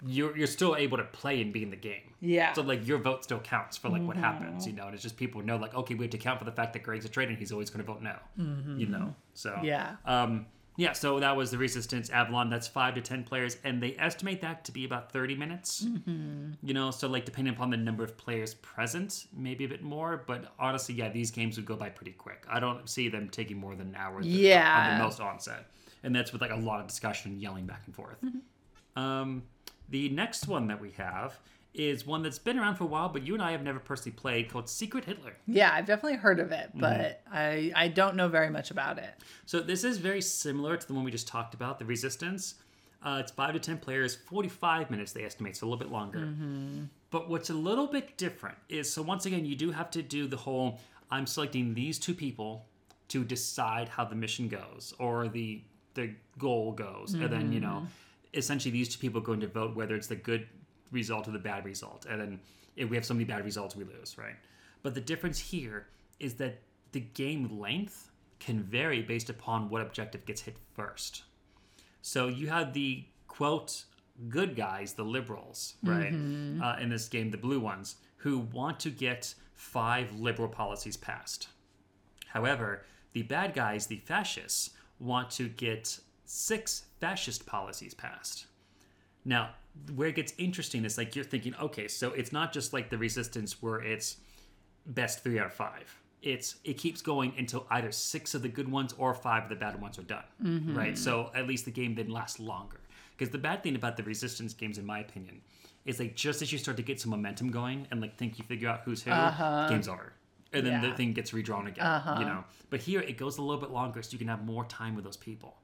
[0.07, 2.03] you're you're still able to play and be in the game.
[2.21, 2.53] Yeah.
[2.53, 4.85] So like your vote still counts for like what happens, you know.
[4.87, 6.85] And it's just people know like, okay, we have to count for the fact that
[6.85, 7.31] Greg's a traitor.
[7.31, 8.17] and He's always going to vote no.
[8.77, 9.15] You know.
[9.35, 9.65] So Mm-hmm.
[9.65, 9.97] Yeah.
[10.05, 10.47] Um.
[10.79, 10.93] Yeah.
[10.93, 12.49] So that was the Resistance Avalon.
[12.49, 15.85] That's five to ten players, and they estimate that to be about thirty minutes.
[15.85, 16.53] Mm-hmm.
[16.63, 20.25] You know, so like depending upon the number of players present, maybe a bit more.
[20.27, 22.47] But honestly, yeah, these games would go by pretty quick.
[22.49, 24.23] I don't see them taking more than an hour.
[24.23, 24.93] Yeah.
[24.93, 25.67] On the most onset,
[26.05, 28.19] and that's with like a lot of discussion and yelling back and forth.
[28.97, 29.43] Um,
[29.89, 31.39] the next one that we have
[31.79, 34.17] is one that's been around for a while, but you and I have never personally
[34.17, 35.35] played, called Secret Hitler.
[35.47, 36.55] Yeah, I've definitely heard of Mm-hmm.
[36.63, 39.15] it, but I I don't know very much about it.
[39.47, 42.55] So this is very similar to the one we just talked about, the Resistance.
[43.03, 46.29] Uh, it's five to ten players, forty-five minutes they estimate, so a little bit longer.
[47.11, 50.27] But what's a little bit different is so once again you do have to do
[50.27, 52.67] the whole I'm selecting these two people
[53.09, 55.63] to decide how the mission goes or the
[55.95, 57.87] the goal goes, and then you know
[58.35, 60.47] essentially these two people are going to vote whether it's the good
[60.91, 62.41] result or the bad result, and then
[62.77, 64.37] if we have so many bad results we lose, right?
[64.83, 65.89] But the difference here
[66.21, 66.61] is that
[66.93, 71.23] the game length can vary based upon what objective gets hit first.
[72.03, 73.85] So you have the quote
[74.29, 76.13] good guys, the liberals, right?
[76.63, 81.49] Uh, in this game, the blue ones, who want to get five liberal policies passed.
[82.27, 84.71] However, the bad guys, the fascists,
[85.01, 88.47] want to get six fascist policies passed.
[89.25, 89.51] Now,
[89.95, 92.99] where it gets interesting is like you're thinking, okay, so it's not just like the
[92.99, 94.17] resistance where it's
[94.87, 96.01] best three out of five.
[96.21, 99.57] It's it keeps going until either six of the good ones or five of the
[99.57, 100.25] bad ones are done.
[100.43, 100.77] Mm-hmm.
[100.77, 100.99] Right.
[100.99, 102.81] So at least the game then lasts longer.
[103.17, 105.41] Because the bad thing about the resistance games, in my opinion,
[105.85, 108.45] is like just as you start to get some momentum going and like think you
[108.45, 109.69] figure out who's who, uh-huh.
[109.69, 110.13] game's over.
[110.53, 111.85] And then the thing gets redrawn again.
[111.85, 112.21] You uh-huh.
[112.21, 112.45] know.
[112.71, 115.05] But here it goes a little bit longer so you can have more time with
[115.05, 115.57] those people.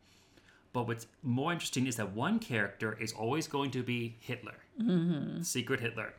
[0.74, 4.56] But what's more interesting is that one character is always going to be Hitler,
[5.42, 6.12] Secret Hitler.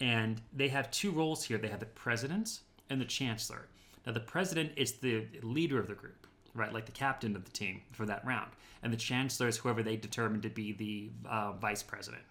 [0.00, 3.66] And they have two roles here they have the president and the chancellor.
[4.06, 6.72] Now, the president is the leader of the group, right?
[6.72, 8.52] Like the captain of the team for that round.
[8.84, 12.22] And the chancellor is whoever they determine to be the uh, vice president.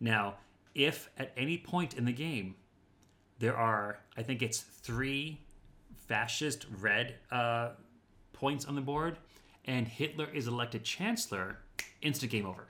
[0.00, 0.34] Now,
[0.74, 2.56] if at any point in the game
[3.38, 5.38] there are, I think it's three
[6.08, 7.70] fascist red uh,
[8.32, 9.18] points on the board,
[9.64, 11.58] and Hitler is elected chancellor,
[12.00, 12.66] instant game over.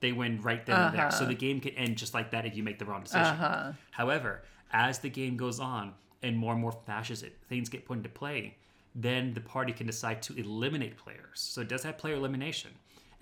[0.00, 1.10] They win right then and there.
[1.10, 1.26] So uh-huh.
[1.26, 3.26] the game can end just like that if you make the wrong decision.
[3.26, 3.72] Uh-huh.
[3.92, 8.08] However, as the game goes on and more and more fascist things get put into
[8.08, 8.56] play,
[8.94, 11.20] then the party can decide to eliminate players.
[11.34, 12.70] So it does have player elimination.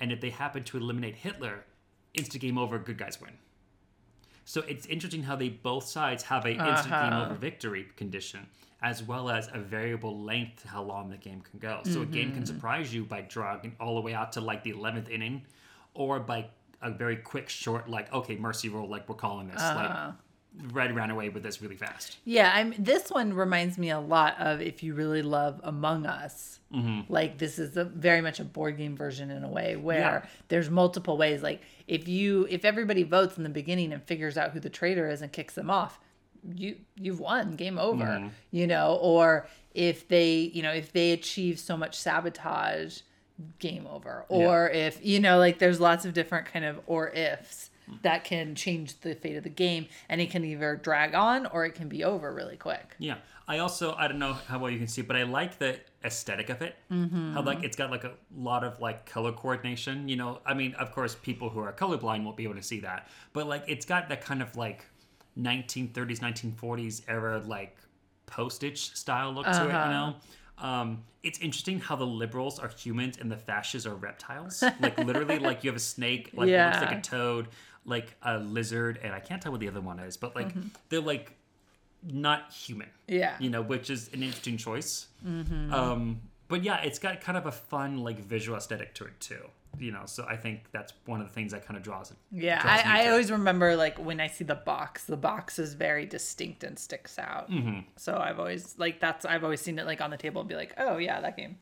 [0.01, 1.65] And if they happen to eliminate Hitler,
[2.15, 3.33] instant game over, good guys win.
[4.45, 7.27] So it's interesting how they both sides have a instant game uh-huh.
[7.27, 8.47] over victory condition,
[8.83, 11.81] as well as a variable length to how long the game can go.
[11.85, 14.71] So a game can surprise you by dragging all the way out to like the
[14.71, 15.43] eleventh inning,
[15.95, 16.47] or by
[16.81, 20.15] a very quick, short, like okay, mercy roll, like we're calling this, like
[20.73, 22.19] Red ran away with this really fast.
[22.25, 22.75] Yeah, I'm.
[22.79, 26.59] This one reminds me a lot of if you really love Among Us.
[26.75, 27.11] Mm-hmm.
[27.13, 30.27] Like this is a, very much a board game version in a way where Yeah.
[30.49, 31.43] there's multiple ways.
[31.43, 35.09] Like if you if everybody votes in the beginning and figures out who the traitor
[35.09, 35.99] is and kicks them off,
[36.55, 37.57] you you've won.
[37.57, 38.05] Game over.
[38.05, 38.29] Mm-hmm.
[38.51, 43.01] You know, or if they you know if they achieve so much sabotage,
[43.59, 44.25] game over.
[44.29, 47.71] Or if you know like there's lots of different kind of or ifs
[48.03, 51.65] that can change the fate of the game and it can either drag on or
[51.65, 52.95] it can be over really quick.
[52.99, 53.17] Yeah.
[53.49, 56.49] I also I don't know how well you can see, but I like the aesthetic
[56.49, 56.77] of it.
[56.91, 57.35] Mm-hmm.
[57.35, 60.09] How like it's got like a lot of like color coordination.
[60.09, 62.81] You know, I mean, of course, people who are colorblind won't be able to see
[62.81, 64.87] that, but like it's got that kind of like
[65.39, 67.77] 1930s, 1940s era like
[68.27, 69.73] postage style look to it.
[69.87, 70.15] You know.
[70.59, 74.63] Um, it's interesting how the liberals are humans and the fascists are reptiles.
[74.81, 77.49] Like literally, like you have a snake, like it looks like a toad,
[77.85, 80.53] like a lizard, and I can't tell what the other one is, but like
[80.89, 81.33] they're like
[82.05, 83.37] not human Yeah.
[83.39, 85.07] you know, which is an interesting choice.
[85.25, 89.49] Um, but yeah, it's got kind of a fun like visual aesthetic to it too.
[89.79, 92.17] You know, so I think that's one of the things that kind of draws it.
[92.31, 95.75] Yeah, draws I, I always remember like when I see the box, the box is
[95.75, 97.51] very distinct and sticks out.
[97.51, 97.81] Mm-hmm.
[97.97, 100.57] So I've always like that's I've always seen it like on the table and be
[100.57, 101.57] like, oh yeah, that game.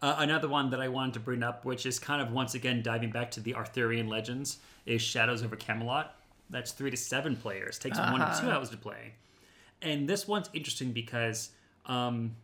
[0.00, 2.82] Uh, another one that I wanted to bring up, which is kind of once again
[2.82, 6.16] diving back to the Arthurian legends, is Shadows over Camelot.
[6.50, 7.78] That's three to seven players.
[7.78, 9.14] Takes one to two hours to play.
[9.80, 11.50] And this one's interesting because
[11.86, 12.34] um,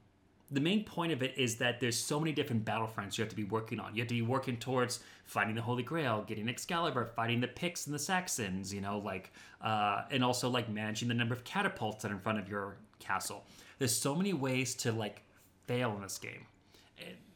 [0.51, 3.37] the main point of it is that there's so many different battlefronts you have to
[3.37, 3.95] be working on.
[3.95, 7.87] You have to be working towards finding the Holy Grail, getting Excalibur, fighting the Picts
[7.87, 9.31] and the Saxons, you know, like,
[9.61, 12.79] uh, and also like managing the number of catapults that are in front of your
[12.99, 13.45] castle.
[13.79, 15.23] There's so many ways to like
[15.67, 16.47] fail in this game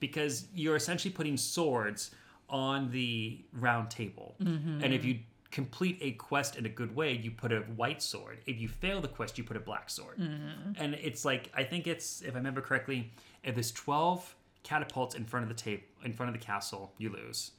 [0.01, 2.13] because you're essentially putting swords
[2.49, 4.35] on the round table.
[4.83, 5.21] And if you
[5.53, 8.39] complete a quest in a good way, you put a white sword.
[8.47, 10.19] If you fail the quest, you put a black sword.
[10.19, 10.73] Mm-hmm.
[10.79, 13.13] And it's like I think it's if I remember correctly,
[13.45, 14.35] if there's 12
[14.65, 17.53] catapults in front of the tape in front of the castle, you lose.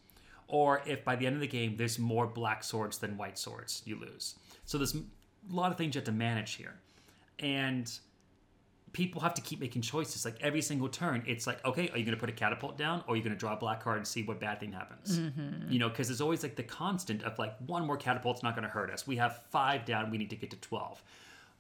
[0.48, 3.84] Or if by the end of the game there's more black swords than white swords,
[3.86, 4.36] you lose.
[4.66, 5.04] So there's a
[5.50, 6.74] lot of things you have to manage here.
[7.40, 7.92] And
[8.94, 10.24] people have to keep making choices.
[10.24, 13.04] Like every single turn, it's like, okay, are you going to put a catapult down,
[13.08, 15.20] or are you going to draw a black card and see what bad thing happens?
[15.20, 15.72] Mm-hmm.
[15.72, 18.64] You know, because there's always like the constant of like one more catapult's not going
[18.64, 19.06] to hurt us.
[19.06, 21.04] We have five down, we need to get to twelve.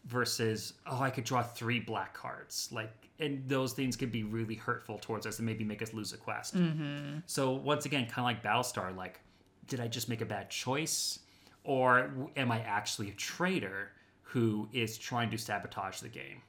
[0.05, 2.67] Versus, oh, I could draw three black cards.
[2.73, 6.11] Like, and those things could be really hurtful towards us and maybe make us lose
[6.11, 6.57] a quest.
[6.57, 7.19] Mm-hmm.
[7.25, 9.21] So once again, kind of like Battlestar, like,
[9.69, 11.19] did I just make a bad choice,
[11.63, 13.93] or am I actually a traitor
[14.23, 16.41] who is trying to sabotage the game?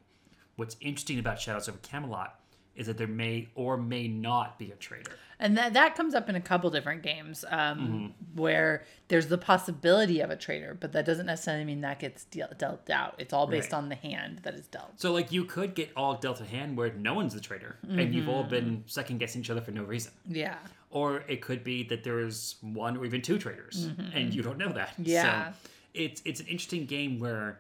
[0.57, 2.39] What's interesting about Shadows over Camelot
[2.77, 5.13] is that there may or may not be a traitor.
[5.39, 8.41] And that that comes up in a couple different games um, mm-hmm.
[8.41, 12.49] where there's the possibility of a traitor, but that doesn't necessarily mean that gets deal-
[12.57, 13.15] dealt out.
[13.19, 13.79] It's all based Right.
[13.79, 15.01] on the hand that is dealt.
[15.01, 18.15] So, like, you could get all dealt a hand where no one's the traitor, and
[18.15, 18.51] you've all mm-hmm.
[18.51, 20.13] been second guessing each other for no reason.
[20.29, 20.57] Yeah.
[20.91, 24.17] Or it could be that there is one or even two traitors, mm-hmm.
[24.17, 24.95] and you don't know that.
[24.99, 25.51] Yeah.
[25.51, 25.57] So
[25.95, 27.59] it's it's an interesting game where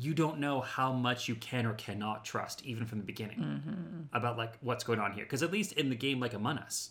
[0.00, 4.16] you don't know how much you can or cannot trust, even from the beginning, mm-hmm.
[4.16, 5.24] about like what's going on here.
[5.24, 6.90] Because at least in the game like Among Us,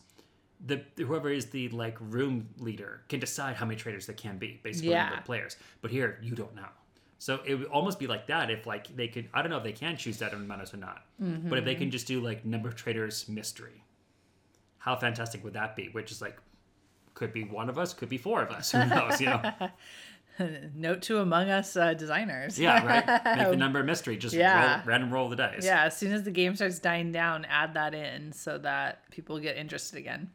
[0.65, 4.59] the whoever is the like room leader can decide how many traitors there can be
[4.63, 5.17] based on Yeah.
[5.17, 5.57] of players.
[5.81, 6.67] But here you don't know.
[7.17, 9.63] So it would almost be like that if like they could I don't know if
[9.63, 11.03] they can choose that in Among Us or not.
[11.49, 11.91] But if they can mm-hmm.
[11.91, 13.83] just do like number of traitors mystery,
[14.77, 15.89] how fantastic would that be?
[15.89, 16.37] Which is like
[17.13, 18.71] could be one of us, could be four of us.
[18.71, 19.19] Who knows?
[19.19, 19.41] You know?
[20.75, 22.57] Note to Among Us uh, designers.
[22.59, 23.25] Yeah, right.
[23.37, 24.17] Make the number a mystery.
[24.17, 24.75] Just Yeah.
[24.77, 25.65] roll, random roll the dice.
[25.65, 29.39] Yeah, as soon as the game starts dying down, add that in so that people
[29.39, 30.29] get interested again.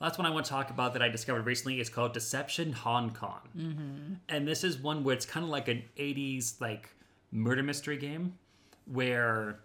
[0.00, 3.10] Last one I want to talk about that I discovered recently is called Deception Hong
[3.10, 3.40] Kong.
[3.56, 4.14] Mm-hmm.
[4.28, 6.90] And this is one where it's kind of like an 80s like
[7.30, 8.34] murder mystery game
[8.86, 9.60] where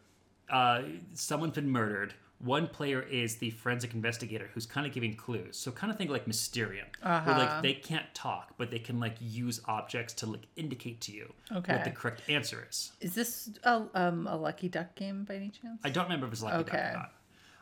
[0.49, 0.83] uh,
[1.13, 2.13] someone's been murdered.
[2.39, 5.57] One player is the forensic investigator who's kind of giving clues.
[5.57, 7.37] So kind of think like Mysterium, where Uh-huh.
[7.37, 11.33] like they can't talk, but they can like use objects to like indicate to you
[11.51, 11.73] okay.
[11.73, 12.93] what the correct answer is.
[13.01, 15.81] Is this a, um, a Lucky Duck game by any chance?
[15.83, 16.89] I don't remember if it's Lucky Duck Okay.
[16.89, 17.11] or not.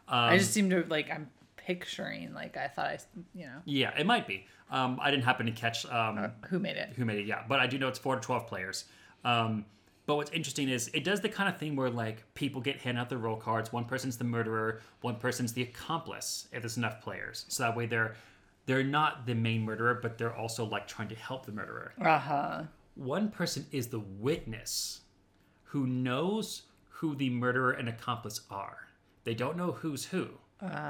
[0.07, 2.99] I just seem to like I'm picturing like I thought I
[3.33, 4.45] you know Yeah, it might be.
[4.69, 6.93] Um, I didn't happen to catch um, who made it.
[6.95, 8.85] who made it yeah but i do know it's 4 to 12 players
[9.23, 9.65] um,
[10.08, 13.00] but what's interesting is it does the kind of thing where like people get handed
[13.02, 13.72] out their roll cards.
[13.72, 17.46] One person's the murderer one person's the accomplice if there's enough players.
[17.50, 18.15] So that way they're
[18.65, 21.93] they're not the main murderer but they're also like trying to help the murderer.
[22.02, 22.63] Uh huh.
[22.96, 25.02] one person is the witness
[25.65, 28.88] who knows who the murderer and accomplice are.
[29.26, 30.30] They don't know who's who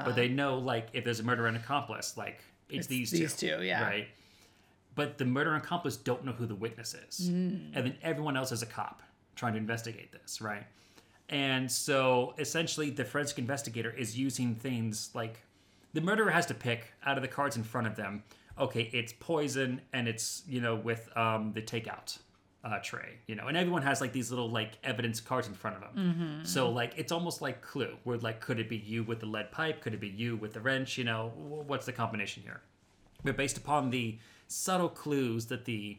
[0.05, 3.35] but they know like if there's a murderer and accomplice like it's, It's these these
[3.35, 3.81] two two, yeah.
[3.81, 4.07] right?
[4.93, 7.29] But the murderer and accomplice don't know who the witness is.
[7.31, 7.71] Mm.
[7.73, 9.01] and then everyone else is a cop
[9.37, 10.63] trying to investigate this right?
[11.29, 15.41] And so essentially the forensic investigator is using things like
[15.93, 18.23] the murderer has to pick out of the cards in front of them
[18.59, 22.17] okay it's poison and it's you know with um, the takeout
[22.63, 25.75] uh, tray you know and everyone has like these little like evidence cards in front
[25.77, 26.41] of them.
[26.43, 29.51] So like it's almost like clue where like could it be you with the lead
[29.51, 29.79] pipe?
[29.81, 30.97] Could it be you with the wrench?
[30.97, 31.31] You know
[31.67, 32.61] what's the combination here?
[33.23, 35.97] But based upon the subtle clues that the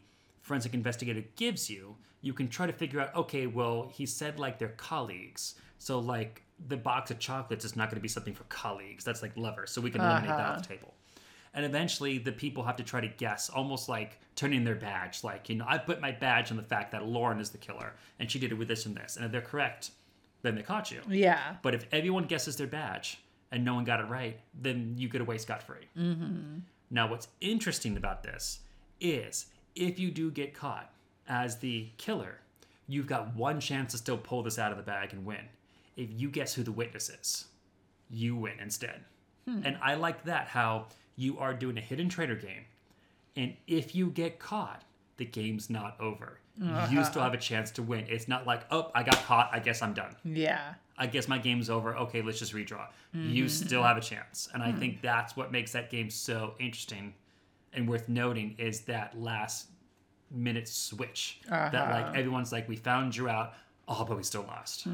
[0.49, 4.59] forensic investigator gives you, you can try to figure out okay, well, he said like
[4.59, 5.55] they're colleagues.
[5.79, 9.05] So, like, the box of chocolates is not going to be something for colleagues.
[9.05, 9.71] That's like lovers.
[9.71, 10.93] So, we can eliminate that off the table.
[11.55, 15.23] And eventually, the people have to try to guess, almost like turning their badge.
[15.23, 17.95] Like, you know, I put my badge on the fact that Lauren is the killer
[18.19, 19.17] and she did it with this and this.
[19.17, 19.93] And if they're correct,
[20.43, 21.01] then they caught you.
[21.09, 21.57] Yeah.
[21.63, 25.21] But if everyone guesses their badge and no one got it right, then you get
[25.21, 25.89] away scot free.
[25.97, 26.59] Mm-hmm.
[26.91, 28.61] Now, what's interesting about this
[29.01, 30.91] is if you do get caught
[31.29, 32.41] as the killer,
[32.87, 35.49] you've got one chance to still pull this out of the bag and win.
[35.97, 37.47] If you guess who the witness is,
[38.11, 39.05] you win instead.
[39.47, 39.63] Hmm.
[39.65, 42.65] And I like that how you are doing a hidden traitor game,
[43.37, 44.83] and if you get caught,
[45.17, 46.39] the game's not over.
[46.91, 48.05] You still have a chance to win.
[48.09, 49.51] It's not like, oh, I got caught.
[49.53, 50.17] I guess I'm done.
[50.25, 50.75] Yeah.
[50.97, 51.97] I guess my game's over.
[51.97, 52.87] Okay, let's just redraw.
[53.13, 53.49] You mm-hmm.
[53.49, 54.49] still have a chance.
[54.53, 54.79] And I hmm.
[54.81, 57.15] think that's what makes that game so interesting
[57.73, 59.69] and worth noting is that last
[60.31, 61.41] minute switch.
[61.71, 63.55] That like everyone's like, we found you out.
[63.87, 64.87] Oh, but we still lost.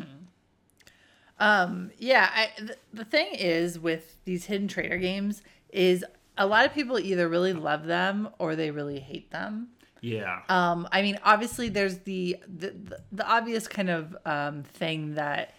[1.40, 6.04] Um, yeah, I, th- the thing is with these hidden traitor games is
[6.38, 9.68] a lot of people either really love them or they really hate them.
[10.00, 10.42] Yeah.
[10.48, 15.54] Um, I mean, obviously, there's the the, the, the obvious kind of um, thing that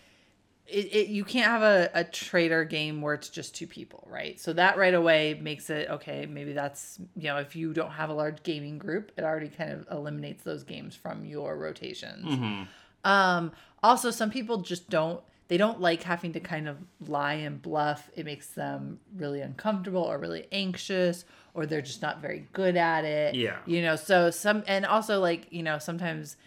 [0.67, 4.39] it, it you can't have a, a traitor game where it's just two people, right?
[4.39, 6.25] So that right away makes it okay.
[6.25, 9.71] Maybe that's you know if you don't have a large gaming group, it already kind
[9.71, 12.67] of eliminates those games from your rotations.
[13.03, 13.51] Um,
[13.83, 18.09] also, some people just don't they don't like having to kind of lie and bluff.
[18.15, 23.05] It makes them really uncomfortable or really anxious, or they're just not very good at
[23.05, 23.35] it.
[23.35, 23.57] Yeah.
[23.65, 26.37] You know, so some, and also like, you know, sometimes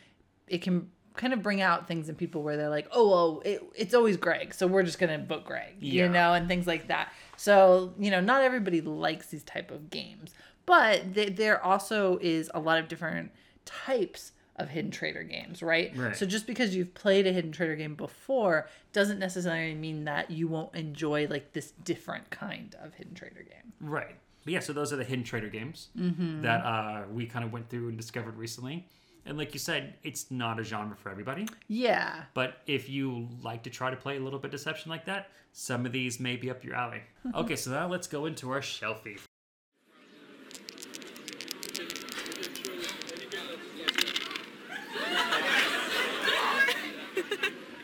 [0.49, 3.63] it can kind of bring out things in people where they're like, oh, well, it,
[3.75, 4.55] it's always Greg.
[4.55, 6.05] So we're just going to book Greg, Yeah.
[6.05, 7.13] you know, and things like that.
[7.37, 10.33] So, you know, not everybody likes these type of games,
[10.65, 13.33] but th- there also is a lot of different
[13.67, 15.93] types of hidden traitor games, right?
[15.97, 16.17] Right.
[16.17, 20.49] So just because you've played a hidden traitor game before doesn't necessarily mean that you
[20.49, 23.73] won't enjoy like this different kind of hidden traitor game.
[23.81, 24.17] Right.
[24.45, 27.69] But yeah, so those are the hidden traitor games that uh, we kind of went
[27.69, 28.87] through and discovered recently.
[29.29, 31.47] And like you said, it's not a genre for everybody.
[31.69, 32.23] Yeah.
[32.33, 35.85] But if you like to try to play a little bit deception like that, some
[35.85, 37.03] of these may be up your alley.
[37.35, 39.19] okay, so now let's go into our shelfie.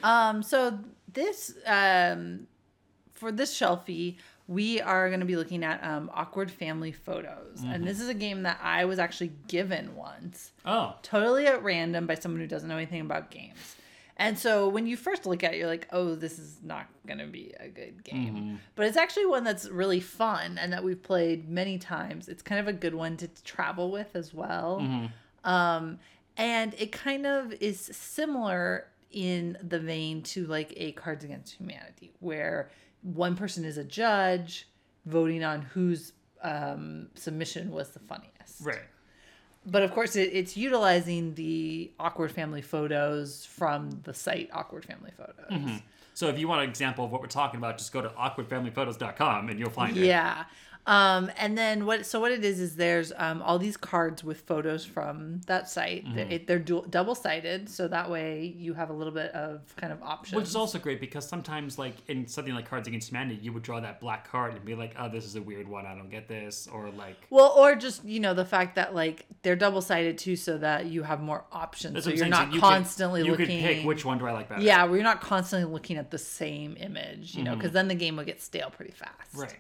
[0.02, 0.78] Um, so
[1.12, 2.46] this um,
[3.12, 7.86] for this shelfie, we are going to be looking at um, awkward family photos, and
[7.86, 12.14] this is a game that I was actually given once, Oh, totally at random by
[12.14, 13.76] someone who doesn't know anything about games.
[14.16, 17.18] And so when you first look at it, you're like, "Oh, this is not going
[17.18, 21.02] to be a good game." But it's actually one that's really fun and that we've
[21.02, 22.28] played many times.
[22.28, 24.78] It's kind of a good one to travel with as well.
[25.42, 25.98] Um,
[26.36, 32.12] and it kind of is similar in the vein to like a Cards Against Humanity,
[32.20, 32.70] where
[33.04, 34.66] one person is a judge
[35.06, 36.12] voting on whose
[36.42, 38.60] um, submission was the funniest.
[38.62, 38.80] right.
[39.66, 45.10] But of course, it, it's utilizing the awkward family photos from the site Awkward Family
[45.16, 45.80] Photos.
[46.12, 49.48] So if you want an example of what we're talking about, just go to awkwardfamilyphotos.com
[49.48, 50.04] and you'll find it.
[50.04, 50.44] Yeah.
[50.86, 52.04] Um, and then what?
[52.04, 56.04] So what it is is there's um, all these cards with photos from that site.
[56.04, 56.16] Mm-hmm.
[56.16, 59.92] They're, they're dual, double sided, so that way you have a little bit of kind
[59.92, 60.36] of options.
[60.36, 63.62] Which is also great because sometimes, like in something like Cards Against Humanity, you would
[63.62, 65.86] draw that black card and be like, "Oh, this is a weird one.
[65.86, 69.24] I don't get this," or like, well, or just you know the fact that like
[69.42, 72.04] they're double sided too, so that you have more options.
[72.04, 72.48] So you're not.
[72.48, 73.46] So you could- constantly you looking.
[73.46, 74.60] could pick which one do I like better.
[74.60, 77.94] Yeah, where you're not constantly looking at the same image, you know, because then the
[77.94, 79.32] game will get stale pretty fast.
[79.32, 79.40] Mm-hmm.
[79.40, 79.56] Right.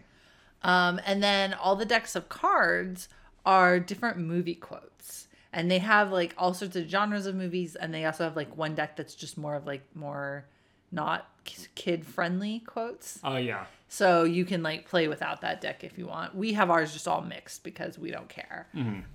[0.64, 3.08] Um, and then all the decks of cards
[3.46, 5.28] are different movie quotes.
[5.52, 7.76] And they have like all sorts of genres of movies.
[7.76, 10.46] And they also have like one deck that's just more of like more
[10.90, 11.28] not
[11.74, 13.20] kid friendly quotes.
[13.22, 13.66] Oh yeah.
[13.88, 16.34] So you can like play without that deck if you want.
[16.34, 18.66] We have ours just all mixed because we don't care.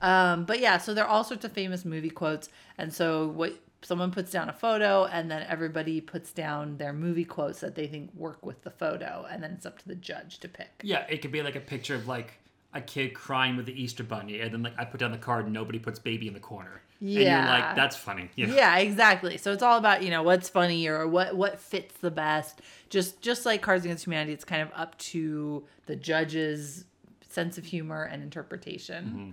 [0.02, 2.48] Um, but yeah, so there are all sorts of famous movie quotes.
[2.78, 7.26] And so what someone puts down a photo and then everybody puts down their movie
[7.26, 9.26] quotes that they think work with the photo.
[9.30, 10.82] And then it's up to the judge to pick.
[10.84, 12.40] Yeah, it could be like a picture of like
[12.74, 15.46] a kid crying with the Easter bunny, and then like I put down the card
[15.46, 16.82] and nobody puts baby in the corner.
[17.00, 17.50] And you're Yeah.
[17.50, 18.30] like, that's funny.
[18.36, 18.54] You know?
[18.56, 22.12] yeah exactly so it's all about you know what's funny or what what fits the
[22.12, 26.86] best just just like cards against humanity it's kind of up to the judge's
[27.28, 29.32] sense of humor and interpretation mm-hmm.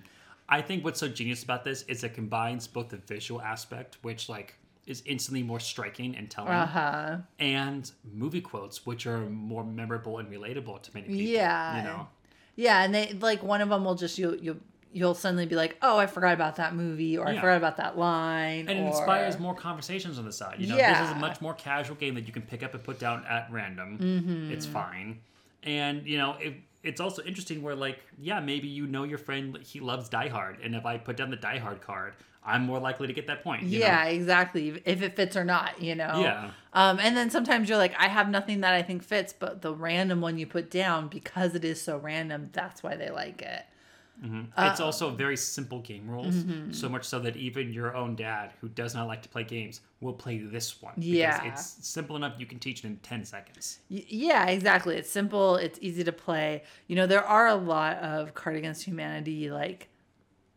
[0.48, 4.28] I think what's so genius about this is it combines both the visual aspect, which
[4.28, 4.56] like
[4.87, 10.30] is instantly more striking and telling, uh-huh and movie quotes, which are more memorable and
[10.30, 11.22] relatable to many people.
[11.22, 11.78] Yeah.
[11.78, 12.09] You know?
[12.56, 14.56] yeah and they like one of them will just you'll you'll
[14.92, 17.98] you'll suddenly be like oh i forgot about that movie or i forgot about that
[17.98, 20.56] line And it inspires more conversations on the side.
[20.59, 22.82] You know, this is a much more casual game that you can pick up and
[22.82, 23.98] put down at random.
[23.98, 24.52] Mm-hmm.
[24.52, 25.20] It's fine.
[25.62, 26.54] And, you know, it,
[26.87, 30.59] it's also interesting where, like, yeah, maybe you know your friend, he loves Die Hard.
[30.62, 33.42] And if I put down the Die Hard card, I'm more likely to get that
[33.42, 33.64] point.
[33.64, 33.87] you know?
[33.87, 36.51] yeah exactly if it fits or not you know Yeah.
[36.75, 39.75] um and then sometimes you're like i have nothing that i think fits but the
[39.75, 43.64] random one you put down because it is so random that's why they like it
[44.25, 44.43] Mm-hmm.
[44.57, 46.73] Uh, it's also very simple game rules, mm-hmm.
[46.73, 49.81] so much so that even your own dad, who does not like to play games,
[50.01, 50.95] will play this one.
[50.97, 51.45] because Yeah.
[51.45, 53.81] it's simple enough you can teach it in ten seconds.
[53.91, 54.97] Y- Yeah, exactly.
[54.97, 55.57] It's simple.
[55.57, 56.62] It's easy to play.
[56.87, 59.89] You know, there are a lot of Card Against Humanity like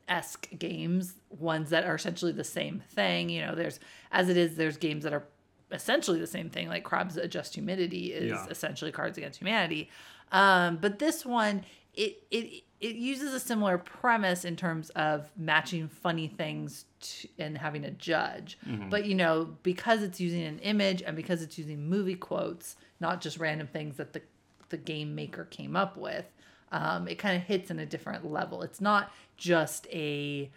[0.07, 3.29] esque games, ones that are essentially the same thing.
[3.29, 3.79] You know, there's
[4.11, 5.25] as it is, there's games that are
[5.71, 6.67] essentially the same thing.
[6.67, 8.47] Like Crab's Adjust Humidity is Yeah.
[8.49, 9.89] essentially Cards Against Humanity.
[10.31, 15.87] Um, but this one, it it it uses a similar premise in terms of matching
[15.89, 18.57] funny things to, and having a judge.
[18.89, 23.21] But you know, because it's using an image and because it's using movie quotes, not
[23.21, 24.21] just random things that the
[24.69, 26.25] the game maker came up with,
[26.71, 28.61] um, it kind of hits in a different level.
[28.61, 30.49] It's not just a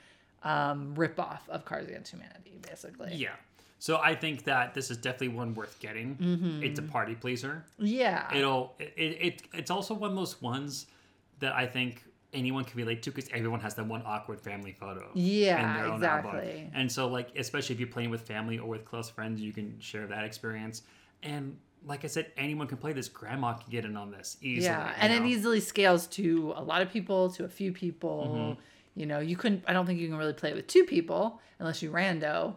[0.43, 3.15] um, ripoff of Cards Against Humanity, basically.
[3.15, 3.31] Yeah.
[3.79, 6.17] So I think that this is definitely one worth getting.
[6.63, 7.65] It's a party pleaser.
[7.79, 8.33] Yeah.
[8.33, 10.87] It'll it, it it's also one of those ones
[11.41, 15.11] that I think anyone can relate to because everyone has that one awkward family photo.
[15.15, 16.37] Yeah, in their own album.
[16.37, 16.71] exactly.
[16.75, 19.79] And so like especially if you're playing with family or with close friends, you can
[19.81, 20.83] share that experience.
[21.23, 21.57] And
[21.87, 23.09] like I said, anyone can play this.
[23.09, 24.67] Grandma can get in on this easily.
[24.67, 28.29] yeah, and it easily scales to a lot of people, to a few people.
[28.57, 28.61] Mm-hmm.
[29.01, 29.65] You know, you couldn't.
[29.67, 32.55] I don't think you can really play it with two people unless you rando.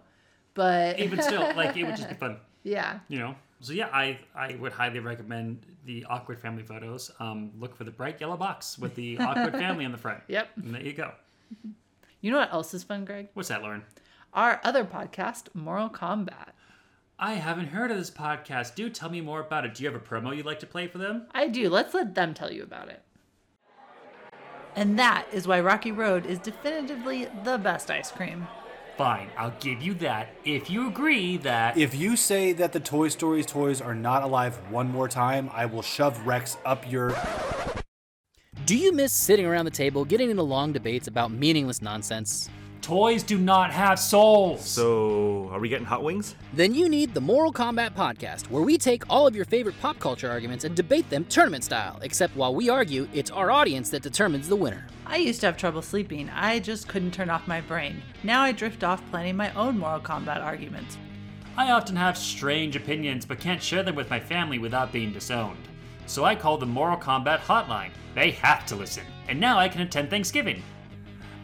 [0.53, 2.37] But even still, like it would just be fun.
[2.63, 3.35] yeah, you know
[3.65, 7.91] so yeah i i would highly recommend the awkward family photos um look for the
[7.91, 10.49] bright yellow box with the awkward family on the front Yep.
[10.57, 11.11] and there you go
[12.21, 13.27] you know what else is fun, Greg?
[13.33, 13.83] what's that lauren
[14.33, 16.53] Our other podcast, Moral Combat.
[17.19, 19.99] i haven't heard of this podcast do tell me more about it do you have
[19.99, 21.69] a promo you'd like to play for them I do.
[21.69, 23.01] Let's let them tell you about it.
[24.77, 28.45] And that is why Rocky Road is definitively the best ice cream.
[28.97, 33.09] Fine i'll give you that if you agree that If you say that the Toy
[33.09, 37.15] Stories toys are not alive one more time, I will shove Rex up your.
[38.65, 42.49] Do you miss sitting around the table getting into long debates about meaningless nonsense?
[42.85, 46.35] Toys do not have souls So, are we getting hot wings?
[46.53, 49.97] Then you need the Moral Combat Podcast, where we take all of your favorite pop
[49.97, 54.03] culture arguments and debate them tournament style, except while we argue, it's our audience that
[54.03, 54.85] determines the winner.
[55.07, 56.29] I used to have trouble sleeping.
[56.29, 58.03] I just couldn't turn off my brain.
[58.23, 60.99] Now I drift off planning my own Moral Combat arguments.
[61.57, 65.65] i often have strange opinions but can't share them with my family without being disowned
[66.05, 69.79] so i call the moral combat hotline they have to listen and now i can
[69.81, 70.61] attend thanksgiving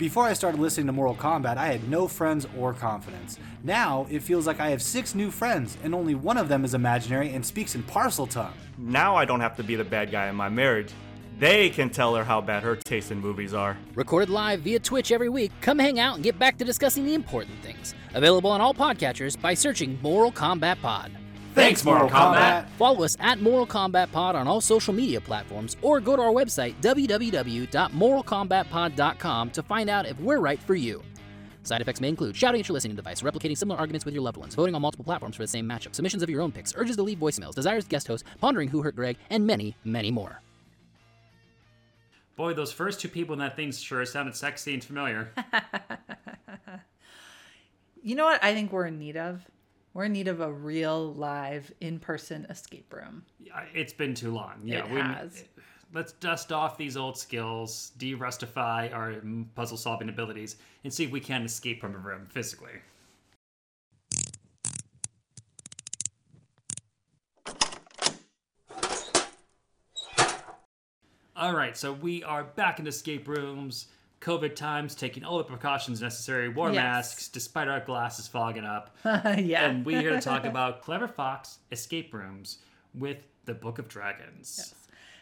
[0.01, 3.37] Before I started listening to Moral Combat, I had no friends or confidence.
[3.63, 6.73] Now it feels like I have six new friends, and only one of them is
[6.73, 8.55] imaginary and speaks in Parseltongue.
[8.79, 10.91] Now I don't have to be the bad guy in my marriage.
[11.37, 13.77] They can tell her how bad her taste in movies are.
[13.93, 17.13] Recorded live via Twitch every week, come hang out and get back to discussing the
[17.13, 17.93] important things.
[18.15, 21.11] Available on all podcatchers by searching Moral Combat Pod.
[21.53, 22.69] Thanks, Moral Combat.
[22.77, 26.31] Follow us at Moral Combat Pod on all social media platforms or go to our
[26.31, 31.01] website www.moralcombatpod.com to find out if we're right for you.
[31.63, 34.37] Side effects may include shouting at your listening device, replicating similar arguments with your loved
[34.37, 36.95] ones, voting on multiple platforms for the same matchup, submissions of your own picks, urges
[36.95, 40.41] to leave voicemails, desires guest hosts, pondering who hurt Greg, and many, many more.
[42.35, 45.31] Boy, those first two people in that thing sure sounded sexy and familiar.
[48.03, 49.45] You know what I think we're in need of?
[49.93, 53.23] We're in need of a real live in person escape room.
[53.73, 54.61] It's been too long.
[54.63, 55.43] Yeah, It has.
[55.93, 59.15] Let's dust off these old skills, de-rustify our
[59.55, 62.71] puzzle-solving abilities, and see if we can escape from a room physically.
[71.35, 73.87] All right, so we are back in escape rooms.
[74.21, 76.75] COVID times, taking all the precautions necessary, wore Yes.
[76.75, 78.95] masks, despite our glasses fogging up.
[79.05, 79.65] yeah.
[79.67, 82.59] And we're here to talk about Clever Fox escape rooms
[82.93, 84.55] with the Book of Dragons.
[84.59, 84.75] Yes.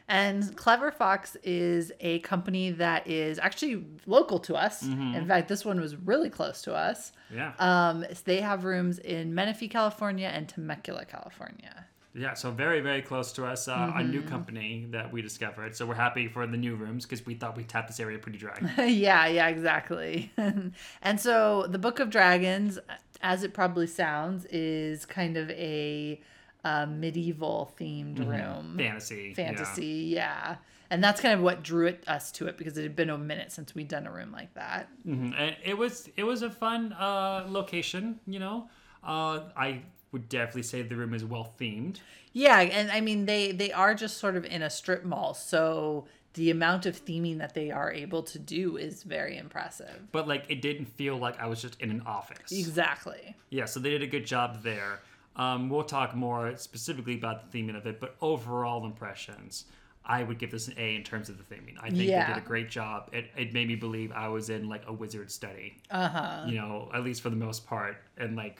[0.09, 4.81] And Clever Fox is a company that is actually local to us.
[4.81, 7.11] In fact, this one was really close to us.
[7.31, 7.53] Yeah.
[7.59, 11.85] Um, they have rooms in Menifee, California, and Temecula, California.
[12.13, 13.67] Yeah, so very, very close to us.
[13.67, 15.75] Uh, A new company that we discovered.
[15.75, 18.37] So we're happy for the new rooms because we thought we tapped this area pretty
[18.39, 18.57] dry.
[18.85, 20.31] yeah, yeah, exactly.
[21.01, 22.79] and so the Book of Dragons,
[23.21, 26.19] as it probably sounds, is kind of a
[26.63, 28.75] uh, medieval themed room.
[28.77, 29.33] Fantasy.
[29.33, 30.55] Fantasy, yeah.
[30.91, 33.17] And that's kind of what drew it, us to it because it had been a
[33.17, 34.89] minute since we'd done a room like that.
[35.07, 35.35] Mhm.
[35.37, 38.67] And it was it was a fun uh, location, you know.
[39.03, 41.97] Uh, I would definitely say the room is well themed.
[42.33, 46.05] Yeah, and I mean they they are just sort of in a strip mall, so
[46.33, 50.11] the amount of theming that they are able to do is very impressive.
[50.11, 52.51] But like it didn't feel like I was just in an office.
[52.51, 53.35] Exactly.
[53.49, 55.01] Yeah, so they did a good job there.
[55.35, 59.65] Um, we'll talk more specifically about the theming of it, but overall impressions.
[60.05, 61.75] I would give this an A in terms of the theming.
[61.79, 63.09] I think they did a great job.
[63.13, 65.77] It, it made me believe I was in like a wizard study.
[65.91, 66.45] Uh huh.
[66.47, 68.59] You know, at least for the most part, and like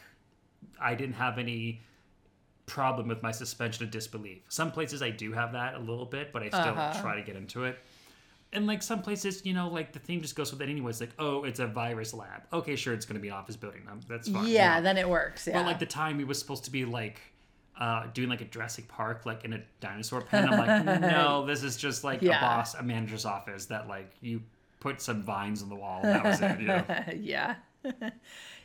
[0.82, 1.82] I didn't have any
[2.66, 4.40] problem with my suspension of disbelief.
[4.50, 7.02] Some places I do have that a little bit, but I still Uh-huh.
[7.02, 7.80] try to get into it.
[8.52, 10.90] And like some places, you know, like the theme just goes with it anyway.
[10.90, 12.44] It's like, oh, it's a virus lab.
[12.52, 13.82] Okay, sure, it's going to be an office building.
[14.08, 14.46] That's fine.
[14.48, 15.46] you Yeah, then it works.
[15.48, 15.54] Yeah.
[15.60, 17.20] But like the time we was supposed to be like
[17.80, 20.50] uh, doing like a Jurassic Park, like in a dinosaur pen.
[20.50, 22.38] I'm like, no, this is just like Yeah.
[22.38, 24.42] a boss, a manager's office that like you
[24.80, 26.02] put some vines on the wall.
[26.04, 26.60] And that was it.
[26.60, 26.86] You know?
[27.20, 27.56] yeah.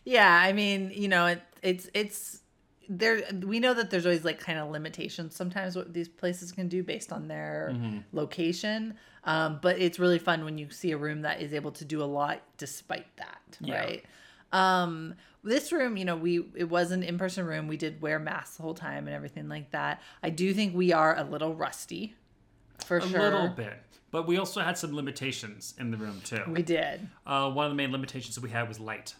[0.05, 2.41] yeah, I mean, you know, it, it's it's
[2.89, 6.69] there we know that there's always like kind of limitations sometimes what these places can
[6.69, 7.99] do based on their Mm-hmm.
[8.13, 8.95] location.
[9.25, 12.03] Um, but it's really fun when you see a room that is able to do
[12.03, 13.79] a lot despite that, Yeah.
[13.81, 14.05] right?
[14.53, 17.67] Um, this room, you know, we it was an in-person room.
[17.67, 20.03] We did wear masks the whole time and everything like that.
[20.23, 22.15] I do think we are a little rusty,
[22.85, 23.21] for A sure.
[23.21, 23.75] A little bit.
[24.11, 26.43] But we also had some limitations in the room too.
[26.47, 27.09] We did.
[27.27, 29.15] Uh, one of the main limitations that we had was light.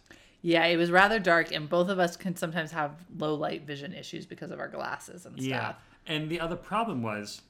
[0.47, 3.95] Yeah, it was rather dark, and both of us can sometimes have low light vision
[3.95, 5.49] issues because of our glasses and stuff.
[5.49, 5.75] Yeah.
[6.07, 7.41] And the other problem was,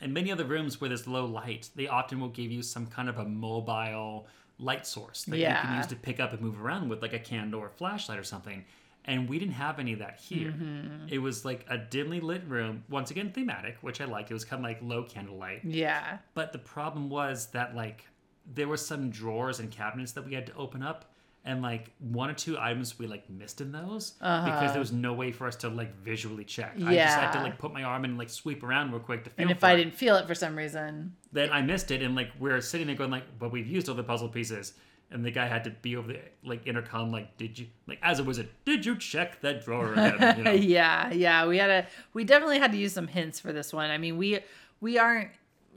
[0.00, 3.08] in many other rooms where there's low light, they often will give you some kind
[3.08, 4.26] of a mobile
[4.58, 7.18] light source that you can use to pick up and move around with, like a
[7.18, 8.64] candle or a flashlight or something.
[9.04, 10.50] And we didn't have any of that here.
[10.50, 11.06] Mm-hmm.
[11.10, 14.30] It was like a dimly lit room, once again thematic, which I like.
[14.30, 15.64] It was kind of like low candlelight.
[15.64, 16.18] Yeah.
[16.34, 18.08] But the problem was that like
[18.52, 21.09] there were some drawers and cabinets that we had to open up,
[21.44, 24.44] and like one or two items we like missed in those uh-huh.
[24.44, 26.74] because there was no way for us to like visually check.
[26.84, 29.30] I just had to like put my arm and like sweep around real quick to
[29.30, 29.42] feel.
[29.42, 29.76] And if I it.
[29.78, 32.96] didn't feel it for some reason, then I missed it, and like we're sitting there
[32.96, 34.74] going like, but we've used all the puzzle pieces.
[35.12, 38.20] And the guy had to be over the like intercom, like, did you like as
[38.20, 38.48] a wizard?
[38.64, 40.38] Did you check that drawer again?
[40.38, 40.52] You know?
[40.52, 43.90] yeah, yeah, we had a we definitely had to use some hints for this one.
[43.90, 44.38] I mean, we
[44.80, 45.30] we aren't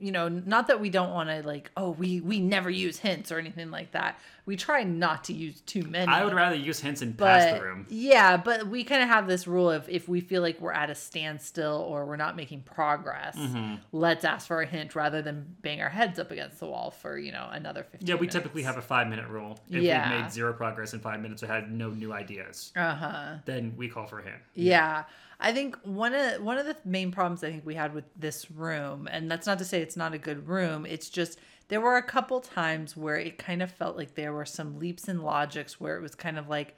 [0.04, 3.32] you know not that we don't want to like oh we we never use hints
[3.32, 4.20] or anything like that.
[4.45, 6.12] We try not to use too many.
[6.12, 7.86] I would rather use hints and pass the room.
[7.89, 10.89] yeah, but we kind of have this rule of if we feel like we're at
[10.89, 13.76] a standstill or we're not making progress, Mm-hmm.
[13.93, 17.18] let's ask for a hint rather than bang our heads up against the wall for
[17.18, 18.08] you know another fifteen.
[18.10, 19.58] Yeah, we typically have a five minute rule.
[19.70, 20.12] If Yeah.
[20.12, 23.26] we've made zero progress in five minutes or had no new ideas, Uh huh.
[23.45, 24.41] then we call for a hint.
[24.56, 25.06] Yeah.
[25.44, 28.50] I think one of one of the main problems I think we had with this
[28.50, 31.38] room, and that's not to say it's not a good room, it's just
[31.68, 35.10] there were a couple times where it kind of felt like there were some leaps
[35.10, 36.78] in logics where it was kind of like,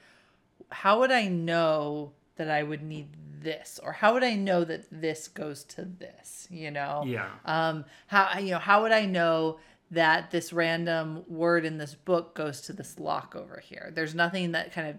[0.70, 3.10] how would I know that I would need
[3.40, 3.80] this?
[3.84, 6.48] Or how would I know that this goes to this?
[6.50, 7.04] You know?
[7.06, 7.30] Yeah.
[7.46, 9.60] Um, how you know, how would I know
[9.92, 13.92] that this random word in this book goes to this lock over here?
[13.94, 14.98] There's nothing that kind of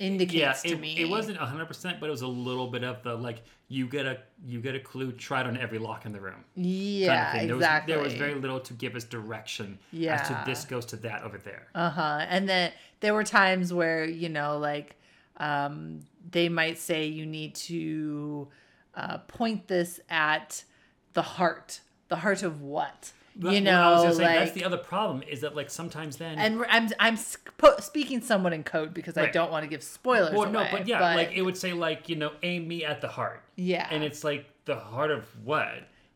[0.00, 0.98] indicates yeah, to it, me.
[0.98, 4.06] it wasn't hundred percent, but it was a little bit of the like you get
[4.06, 6.42] a you get a clue, try it on every lock in the room.
[6.56, 7.48] Yeah, kind of.
[7.48, 7.94] There exactly.
[7.94, 10.16] Was, there was very little to give us direction as Yeah.
[10.22, 11.68] to this goes to that over there.
[11.74, 12.26] Uh huh.
[12.28, 14.96] And then there were times where you know, like,
[15.36, 18.48] um, they might say you need to
[18.94, 20.64] uh, point this at
[21.12, 21.80] the heart.
[22.08, 23.12] The heart of what?
[23.36, 24.38] But you what I was know, gonna say, like.
[24.40, 28.52] that's the other problem is that like sometimes then and I'm I'm sp- speaking somewhat
[28.52, 30.34] in code because I don't want to give spoilers.
[30.34, 33.00] well, no, away, but yeah, like it would say like you know aim me at
[33.00, 33.42] the heart.
[33.56, 33.86] Yeah.
[33.90, 35.66] and it's like the heart of what?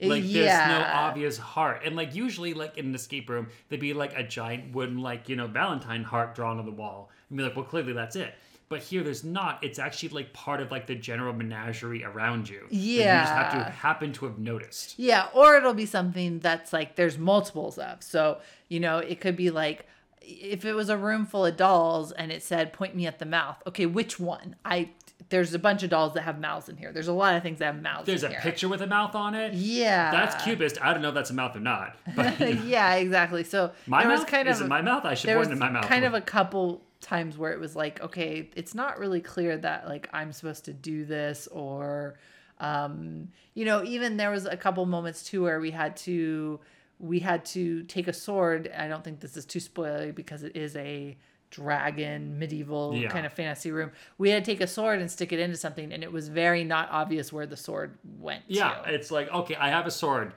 [0.02, 3.80] Uh, Like there's no obvious heart, and like usually like in an escape room there'd
[3.80, 7.38] be like a giant wooden like you know Valentine heart drawn on the wall, and
[7.38, 8.34] be like, well clearly that's it.
[8.68, 9.62] But here there's not.
[9.62, 12.66] It's actually like part of like the general menagerie around you.
[12.70, 14.94] Yeah, you just have to happen to have noticed.
[14.98, 18.02] Yeah, or it'll be something that's like there's multiples of.
[18.02, 18.38] So,
[18.68, 19.86] you know, it could be like
[20.22, 23.26] if it was a room full of dolls and it said point me at the
[23.26, 23.62] mouth.
[23.66, 24.56] Okay, which one?
[24.64, 24.90] I
[25.28, 26.92] there's a bunch of dolls that have mouths in here.
[26.92, 28.40] There's a lot of things that have mouths There's a here.
[28.40, 29.54] picture with a mouth on it.
[29.54, 30.10] Yeah.
[30.10, 30.78] That's cubist.
[30.82, 31.96] I don't know if that's a mouth or not.
[32.14, 33.44] But yeah, exactly.
[33.44, 35.04] So my mouth kind is of it my mouth.
[35.04, 35.86] I should point put was it in my mouth.
[35.86, 39.86] kind of a couple times where it was like, okay, it's not really clear that
[39.86, 42.14] like I'm supposed to do this or
[42.60, 46.58] um you know, even there was a couple moments too where we had to
[46.98, 48.70] we had to take a sword.
[48.76, 51.16] I don't think this is too spoilery because it is a
[51.50, 53.08] dragon medieval Yeah.
[53.10, 53.92] kind of fantasy room.
[54.18, 56.64] We had to take a sword and stick it into something and it was very
[56.64, 58.94] not obvious where the sword went Yeah, to.
[58.94, 60.32] it's like, okay, I have a sword.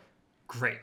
[0.48, 0.78] Great.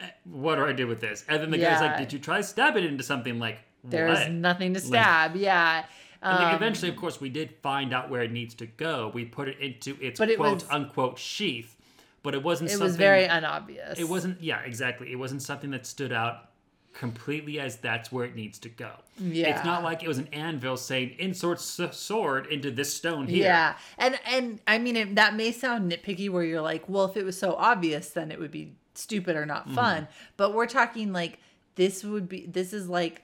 [0.00, 1.24] Eh, What do I do with this?
[1.28, 3.58] And then the guy's like, did you try stab it into something like
[3.90, 4.30] There's what?
[4.32, 5.36] nothing to stab.
[5.36, 5.84] yeah.
[6.22, 9.10] And then Um, eventually, of course, we did find out where it needs to go.
[9.14, 11.76] We put it into its it quote was- unquote sheath,
[12.22, 12.86] but it wasn't it something.
[12.88, 13.98] was very unobvious.
[13.98, 14.40] It wasn't.
[14.42, 15.12] Yeah, exactly.
[15.12, 16.50] It wasn't something that stood out
[16.94, 18.90] completely as that's where it needs to go.
[19.18, 19.54] Yeah.
[19.54, 23.44] It's not like it was an anvil saying insert s- sword into this stone here.
[23.44, 27.16] Yeah, and and I mean it, that may sound nitpicky, where you're like, well, if
[27.18, 29.48] it was so obvious, then it would be stupid or Mm-hmm.
[29.48, 30.08] not fun.
[30.38, 31.38] But we're talking like
[31.74, 33.22] this would be this is like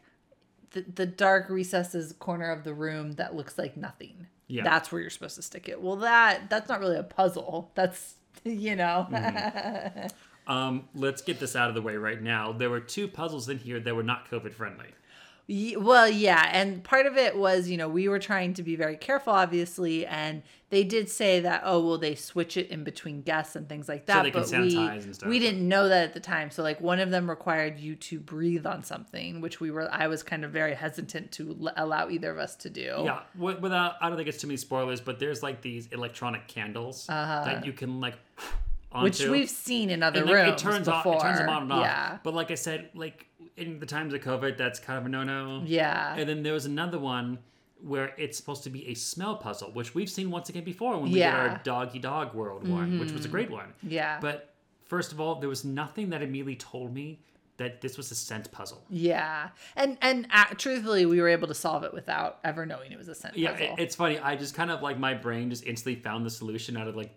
[0.72, 4.26] the, the dark recesses corner of the room that looks like nothing.
[4.48, 4.64] Yeah.
[4.64, 5.80] That's where you're supposed to stick it.
[5.80, 7.70] Well, that that's not really a puzzle.
[7.74, 8.14] That's
[8.44, 9.06] you know.
[9.10, 10.06] Mm-hmm.
[10.44, 12.50] Um, let's get this out of the way right now.
[12.50, 14.88] There were two puzzles in here that were not COVID friendly.
[15.48, 18.96] Well, yeah, and part of it was, you know, we were trying to be very
[18.96, 23.56] careful, obviously, and they did say that, oh, well, they switch it in between guests
[23.56, 24.22] and things like that.
[24.22, 25.28] they can but we, sanitize and stuff.
[25.28, 26.50] we didn't know that at the time.
[26.50, 30.06] So, like, one of them required you to breathe on something, which we were, I
[30.06, 33.02] was kind of very hesitant to l- allow either of us to do.
[33.04, 37.06] Yeah, without I don't think it's too many spoilers, but there's like these electronic candles
[37.08, 38.14] that you can like
[38.92, 38.94] onto.
[38.94, 39.04] Uh-huh.
[39.04, 41.16] Which we've seen in other and like, rooms it turns before.
[41.16, 41.80] it turns them on and off.
[41.82, 42.18] Yeah.
[42.22, 43.26] But like I said, like
[43.56, 45.62] in the times of COVID, that's kind of a no-no.
[45.66, 46.14] Yeah.
[46.16, 47.38] And then there was another one
[47.82, 51.02] where it's supposed to be a smell puzzle, which we've seen once again before when
[51.04, 51.36] we did Yeah.
[51.36, 51.50] Mm-hmm.
[51.54, 53.72] our doggy dog world one, which was a great one.
[53.82, 54.18] Yeah.
[54.20, 57.20] But first of all, there was nothing that immediately told me
[57.58, 58.84] that this was a scent puzzle.
[58.88, 59.48] Yeah.
[59.76, 63.08] And, and uh, truthfully, we were able to solve it without ever knowing it was
[63.08, 63.66] a scent Yeah, puzzle.
[63.76, 64.18] it, it's funny.
[64.18, 67.10] I just kind of like my brain just instantly found the solution out of like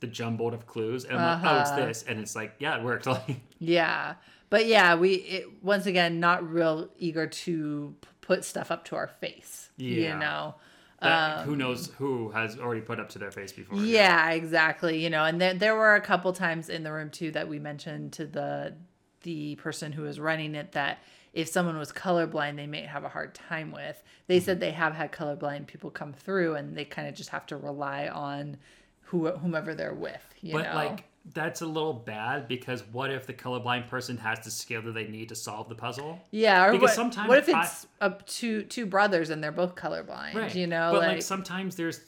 [0.00, 1.86] the jumbled of clues, and I'm like, oh, it's Uh-huh.
[1.86, 3.06] this, and it's like, yeah, it worked.
[3.06, 4.14] Like, Yeah.
[4.50, 8.96] But yeah, we it, once again not real eager to p- put stuff up to
[8.96, 9.70] our face.
[9.76, 10.12] Yeah.
[10.12, 10.54] You know.
[11.00, 13.78] that, who knows who has already put up to their face before?
[13.78, 15.02] Um, Yeah, exactly.
[15.02, 17.58] You know, and there there were a couple times in the room too that we
[17.58, 18.74] mentioned to the
[19.22, 20.98] the person who was running it that
[21.32, 24.02] if someone was colorblind, they may have a hard time with.
[24.26, 27.46] They said they have had colorblind people come through, and they kind of just have
[27.46, 28.56] to rely on
[29.02, 30.22] who whomever they're with.
[30.40, 30.74] You but know?
[30.74, 31.04] like
[31.34, 35.06] that's a little bad because what if the colorblind person has the skill that they
[35.08, 36.18] need to solve the puzzle?
[36.30, 39.74] Yeah, or Because what, sometimes what if it's up two two brothers and they're both
[39.74, 40.34] colorblind?
[40.34, 40.54] Right.
[40.54, 42.00] You know, but like, like, sometimes there's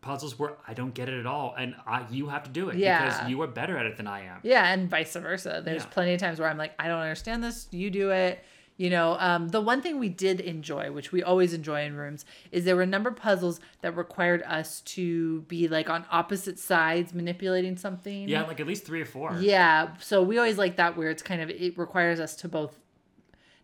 [0.00, 2.76] puzzles where I don't get it at all, and I you have to do it
[2.76, 3.04] Yeah.
[3.04, 4.40] because you are better at it than I am.
[4.42, 5.60] yeah, and vice versa.
[5.64, 5.88] There's Yeah.
[5.90, 7.66] plenty of times where I'm like, I don't understand this.
[7.72, 8.42] You do it.
[8.78, 12.24] You know, um, the one thing we did enjoy, which we always enjoy in rooms,
[12.52, 16.60] is there were a number of puzzles that required us to be like on opposite
[16.60, 18.28] sides manipulating something.
[18.28, 19.36] Yeah, like at least three or four.
[19.40, 22.78] Yeah, so we always like that where it's kind of it requires us to both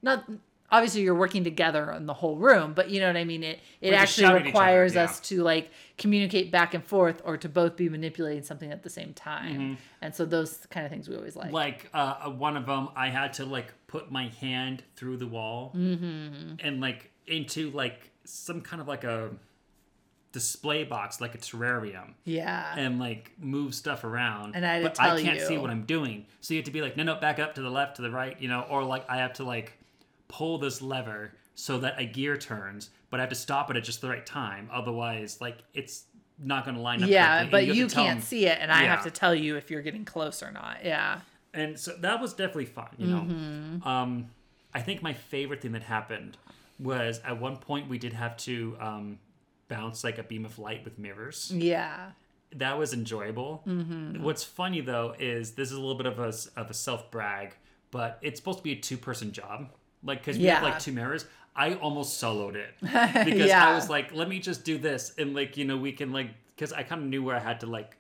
[0.02, 0.28] not
[0.70, 3.42] obviously you're working together in the whole room, but you know what I mean.
[3.42, 5.04] It it We're actually other, requires yeah.
[5.04, 8.90] us to like communicate back and forth or to both be manipulating something at the
[8.90, 9.78] same time.
[10.02, 11.46] And so those kind of things we always like.
[11.46, 11.54] Mm-hmm.
[11.54, 15.72] Like uh, one of them, I had to like put my hand through the wall
[15.76, 16.54] Mm-hmm.
[16.60, 19.30] and like into like some kind of like a
[20.32, 22.14] display box, like a terrarium.
[22.24, 22.74] yeah.
[22.76, 24.56] and like move stuff around.
[24.56, 26.26] And I had to but I can't see what I'm doing.
[26.40, 28.10] So you have to be like, no, no, back up to the left, to the
[28.10, 29.78] right, you know, or like I have to like
[30.28, 33.84] pull this lever so that a gear turns, but I have to stop it at
[33.84, 34.68] just the right time.
[34.72, 36.04] Otherwise, like it's
[36.38, 37.08] not going to line up.
[37.08, 39.70] yeah, but have you can't them- see it and I have to tell you if
[39.70, 40.84] you're getting close or not.
[40.84, 41.20] Yeah.
[41.52, 43.20] And so that was definitely fun, you know.
[43.20, 43.86] Mm-hmm.
[43.88, 44.30] Um,
[44.74, 46.36] I think my favorite thing that happened
[46.80, 49.18] was at one point we did have to um,
[49.68, 51.52] bounce like a beam of light with mirrors.
[51.54, 52.10] Yeah.
[52.56, 53.62] that was enjoyable.
[53.68, 54.24] Mm-hmm.
[54.24, 57.54] What's funny though is this is a little bit of a of a self brag,
[57.92, 59.68] but it's supposed to be a two person job.
[60.04, 60.68] Like because we have Yeah.
[60.70, 61.26] like two mirrors,
[61.56, 63.68] I almost soloed it because Yeah.
[63.68, 66.28] I was like, let me just do this and like you know we can like
[66.56, 67.96] because I kind of knew where I had to like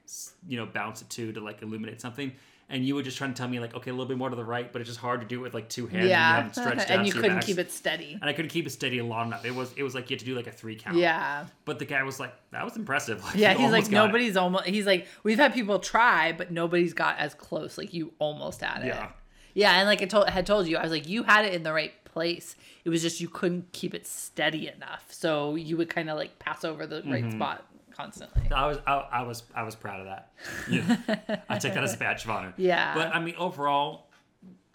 [0.46, 2.32] you know bounce it to to like illuminate something.
[2.70, 4.36] And you were just trying to tell me like, okay, a little bit more to
[4.36, 5.94] the right, but it's just hard to do it with like two hands.
[5.96, 6.36] And, you Yeah.
[6.36, 8.14] haven't stretched out and you your couldn't keep it steady.
[8.18, 9.44] And I couldn't keep it steady long enough.
[9.44, 10.96] It was it was like you had to do like a three count.
[10.96, 11.44] Yeah.
[11.66, 13.22] But the guy was like, that was impressive.
[13.24, 14.06] Like, Yeah, he's like got it.
[14.06, 14.64] nobody's almost.
[14.64, 17.76] He's like we've had people try, but nobody's got as close.
[17.76, 18.86] Like you almost had it.
[18.88, 19.10] Yeah.
[19.54, 21.62] Yeah, and like I told had told you, I was like you had it in
[21.62, 22.56] the right place.
[22.84, 26.38] It was just you couldn't keep it steady enough, so you would kind of like
[26.38, 27.38] pass over the right Mm-hmm.
[27.38, 28.42] spot constantly.
[28.52, 30.32] I was I, I was I was proud of that.
[30.68, 31.42] Yeah.
[31.48, 32.52] I take that as a badge of honor.
[32.56, 32.94] Yeah.
[32.94, 34.08] But I mean, overall,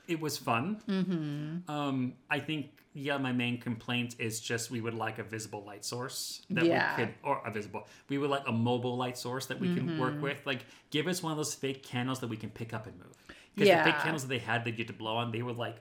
[0.07, 0.81] it was fun.
[0.87, 1.69] Mm-hmm.
[1.71, 5.85] Um, I think yeah, my main complaint is just we would like a visible light
[5.85, 6.97] source that Yeah.
[6.97, 7.87] we could, or a visible.
[8.09, 9.99] We would like a mobile light source that we can Mm-hmm.
[9.99, 10.45] work with.
[10.45, 13.15] Like, give us one of those fake candles that we can pick up and move.
[13.59, 14.03] Because the fake Yeah.
[14.03, 15.75] candles that they had that you had to blow on, they were like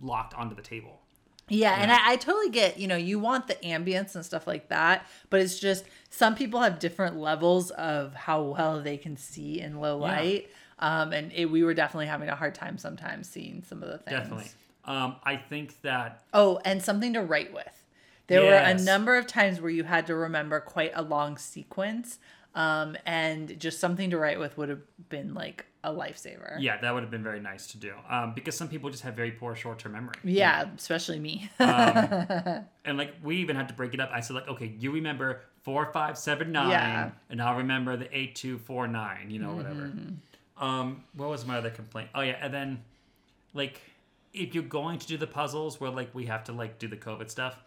[0.00, 1.00] locked onto the table.
[1.50, 4.68] Yeah, and I, I totally get, you know, you want the ambience and stuff like
[4.68, 9.60] that, but it's just some people have different levels of how well they can see
[9.60, 10.50] in low light.
[10.78, 13.98] Um, and it, we were definitely having a hard time sometimes seeing some of the
[13.98, 14.20] things.
[14.20, 14.50] Definitely.
[14.84, 17.84] Um, I think that Oh, and something to write with.
[18.26, 22.18] There were a number of times where you had to remember quite a long sequence.
[22.54, 24.80] Um, and just something to write with would have
[25.10, 26.56] been like a lifesaver.
[26.58, 27.92] yeah, that would have been very nice to do.
[28.08, 30.14] Um, because some people just have very poor short term memory.
[30.24, 31.50] Yeah, especially me.
[31.60, 34.10] Um, and like we even had to break it up.
[34.12, 37.10] I said like, okay, you remember four, five, seven, nine, Yeah.
[37.30, 39.30] and I'll remember the eight, two, four, nine.
[39.30, 39.92] You know, whatever.
[40.56, 42.08] Um, what was my other complaint?
[42.14, 42.82] Oh yeah, and then
[43.54, 43.80] like
[44.34, 46.96] if you're going to do the puzzles where like we have to like do the
[46.96, 47.62] COVID stuff,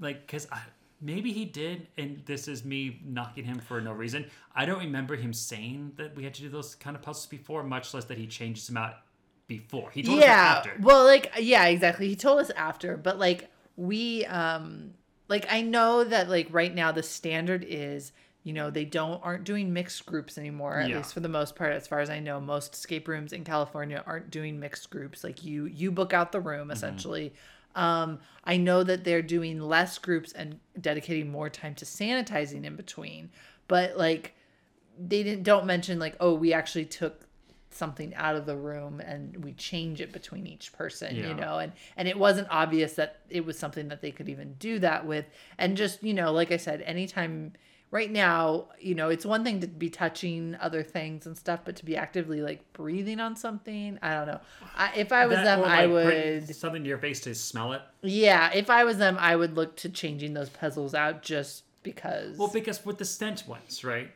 [0.00, 0.48] like because
[1.00, 4.26] maybe he did, and this is me knocking him for no reason.
[4.54, 7.62] I don't remember him saying that we had to do those kind of puzzles before,
[7.62, 8.94] much less that he changes them out
[9.46, 9.90] before.
[9.90, 10.76] He told us yeah that after.
[10.82, 14.90] well like yeah exactly he told us after but like we um
[15.28, 19.44] like i know that like right now the standard is you know they don't aren't
[19.44, 20.98] doing mixed groups anymore at Yeah.
[20.98, 24.02] least for the most part as far as i know most escape rooms in california
[24.06, 27.32] aren't doing mixed groups like you you book out the room essentially
[27.74, 32.76] um i know that they're doing less groups and dedicating more time to sanitizing in
[32.76, 33.30] between
[33.68, 34.34] but like
[34.98, 37.24] they didn't don't mention like oh we actually took
[37.70, 41.28] something out of the room and we change it between each person Yeah.
[41.28, 44.54] you know and and it wasn't obvious that it was something that they could even
[44.54, 45.26] do that with
[45.58, 47.52] and just you know like i said anytime
[47.90, 51.74] right now you know it's one thing to be touching other things and stuff but
[51.76, 54.40] to be actively like breathing on something i don't know
[54.76, 57.34] I, if i was That- them i like, putting would something to your face to
[57.34, 57.82] smell it.
[58.02, 62.36] yeah if i was them i would look to changing those puzzles out just because
[62.36, 64.10] Well, because with the stench ones, right?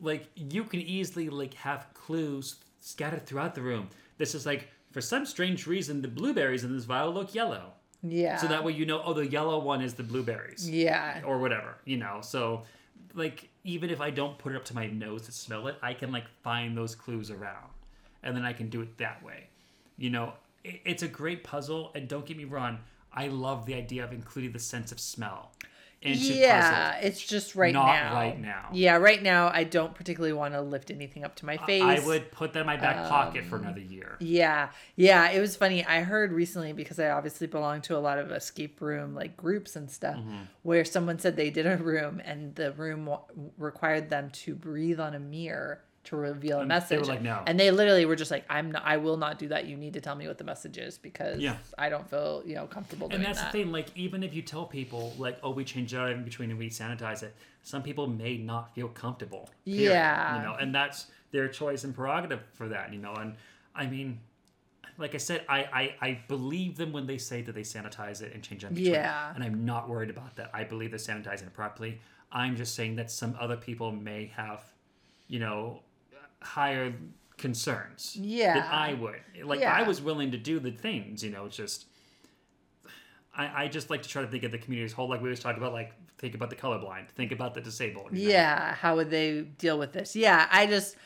[0.00, 3.90] Like you can easily like have clues scattered throughout the room.
[4.18, 7.74] This is like for some strange reason the blueberries in this vial look yellow.
[8.02, 10.68] yeah So that way you know, oh, the yellow one is the blueberries.
[10.68, 12.20] yeah Or whatever, you know.
[12.22, 12.62] So
[13.14, 15.94] like even if I don't put it up to my nose to smell it, I
[15.94, 17.70] can like find those clues around.
[18.22, 19.48] And then I can do it that way.
[19.96, 20.34] You know,
[20.64, 22.78] it, it's a great puzzle and don't get me wrong,
[23.12, 25.52] I love the idea of including the sense of smell
[26.02, 27.04] into yeah, puzzles.
[27.06, 28.14] it's just right Not now.
[28.14, 28.68] right now.
[28.72, 31.82] Yeah, right now I don't particularly want to lift anything up to my face.
[31.82, 34.16] I would put that in my back pocket Um, for another year.
[34.20, 35.30] Yeah, yeah.
[35.30, 35.84] It was funny.
[35.84, 39.76] I heard recently because I obviously belong to a lot of escape room like groups
[39.76, 40.42] and stuff, Mm-hmm.
[40.62, 43.22] where someone said they did a room and the room wa-
[43.56, 47.08] required them to breathe on a mirror to reveal a And they were message.
[47.08, 48.82] like, "No." and they literally were just like, "I'm not.
[48.84, 49.66] I will not do that.
[49.66, 51.56] You need to tell me what the message is because Yeah.
[51.78, 54.34] I don't feel you know comfortable doing And that's that." the thing, like even if
[54.34, 57.34] you tell people like, oh, we change it out in between and we sanitize it,
[57.62, 59.48] some people may not feel comfortable.
[59.64, 60.36] period, Yeah.
[60.38, 63.14] You know, and that's their choice and prerogative for that, you know.
[63.14, 63.36] And
[63.74, 64.18] I mean,
[64.98, 68.34] like I said, I, I, I believe them when they say that they sanitize it
[68.34, 68.92] and change it in between.
[68.94, 69.32] Yeah.
[69.34, 70.50] And I'm not worried about that.
[70.52, 72.00] I believe they're sanitizing it properly.
[72.32, 74.60] I'm just saying that some other people may have,
[75.28, 75.80] you know,
[76.42, 76.92] higher
[77.38, 78.54] concerns Yeah.
[78.54, 79.20] than I would.
[79.44, 79.72] Like Yeah.
[79.72, 81.86] I was willing to do the things, you know, it's just
[83.34, 85.28] I, I just like to try to think of the community as whole, like we
[85.28, 88.08] always talked about, like think about the colorblind, think about the disabled.
[88.12, 88.32] you know?
[88.34, 90.14] Yeah, how would they deal with this?
[90.14, 90.96] Yeah, I just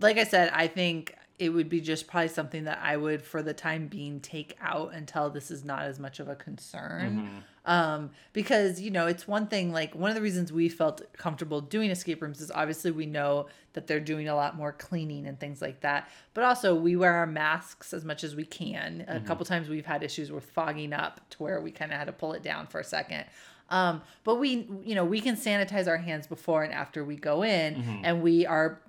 [0.00, 3.42] like I said, I think it would be just probably something that I would for
[3.42, 7.16] the time being take out until this is not as much of a concern.
[7.16, 7.38] Mm-hmm.
[7.66, 11.60] Um because, you know, it's one thing like one of the reasons we felt comfortable
[11.60, 15.38] doing escape rooms is obviously we know that they're doing a lot more cleaning and
[15.38, 16.08] things like that.
[16.34, 19.04] But also we wear our masks as much as we can.
[19.08, 22.06] A couple times we've had issues with fogging up to where we kind of had
[22.06, 23.24] to pull it down for a second.
[23.68, 27.42] Um, but we, you know, we can sanitize our hands before and after we go
[27.44, 28.04] in, Mm-hmm.
[28.04, 28.80] and we are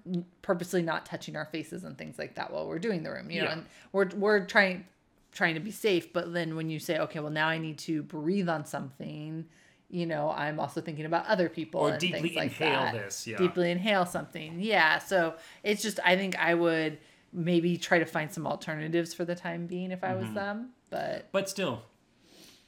[0.41, 3.29] purposely not touching our faces and things like that while we're doing the room.
[3.29, 4.85] You know, and we're we're trying
[5.31, 6.11] trying to be safe.
[6.13, 9.45] But then when you say, okay, well now I need to breathe on something,
[9.89, 12.93] you know, I'm also thinking about other people Or and deeply things like inhale that.
[12.93, 13.37] this, yeah.
[13.37, 14.99] Deeply inhale something, yeah.
[14.99, 16.97] So it's just I think I would
[17.33, 20.25] maybe try to find some alternatives for the time being if I Mm-hmm.
[20.25, 21.81] was them, but But still,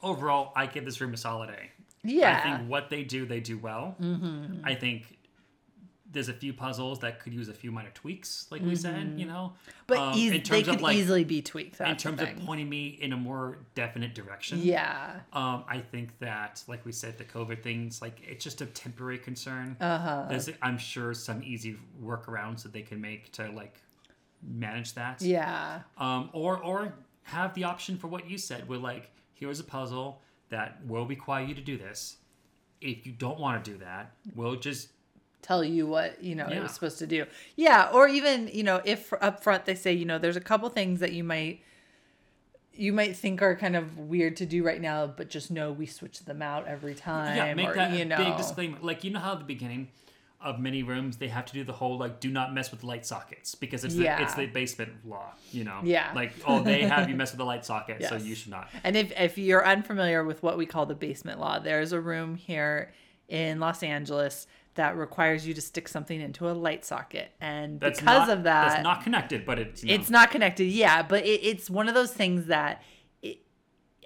[0.02, 1.70] overall, I give this room a solid A.
[2.02, 2.38] yeah.
[2.44, 3.96] I think what they do, they do well.
[4.00, 4.64] Mm-hmm.
[4.64, 5.18] I think
[6.14, 9.26] there's a few puzzles that could use a few minor tweaks, like we said, you
[9.26, 9.52] know.
[9.52, 9.70] Mm-hmm.
[9.86, 11.80] But Um, in they terms could of like easily be tweaked.
[11.80, 14.60] in terms of pointing me in a more definite direction.
[14.62, 15.20] Yeah.
[15.32, 19.18] Um, I think that, like we said, the COVID things, like it's just a temporary
[19.18, 19.76] concern.
[19.80, 20.26] Uh-huh.
[20.30, 23.82] There's, I'm sure, some easy workarounds that they can make to like
[24.42, 25.20] manage that.
[25.20, 25.80] Yeah.
[25.98, 26.94] Um, or or
[27.24, 31.44] have the option for what you said, where like here's a puzzle that will require
[31.44, 32.16] you to do this.
[32.80, 34.88] If you don't want to do that, we'll just
[35.44, 37.26] Tell you what, you know, it was supposed to do.
[37.54, 37.90] Yeah.
[37.92, 41.00] Or even, you know, if up front they say, you know, there's a couple things
[41.00, 41.60] that you might
[42.72, 45.84] you might think are kind of weird to do right now, but just know we
[45.84, 47.36] switch them out every time.
[47.36, 48.78] yeah make or, that you know, big disclaimer.
[48.80, 49.88] Like you know how at the beginning
[50.40, 53.04] of many rooms they have to do the whole like do not mess with light
[53.04, 54.22] sockets because it's the Yeah.
[54.22, 55.34] it's the basement law.
[55.52, 55.80] You know.
[55.82, 56.10] Yeah.
[56.14, 58.70] Like oh they have you mess with the light socket, so you should not.
[58.82, 62.34] And if if you're unfamiliar with what we call the basement law, there's a room
[62.34, 62.94] here
[63.28, 68.00] in Los Angeles that requires you to stick something into a light socket, and That's
[68.00, 71.24] because not, of that, that's not connected, but it's know, it's not connected yeah but
[71.24, 72.82] it, it's one of those things that
[73.22, 73.38] it,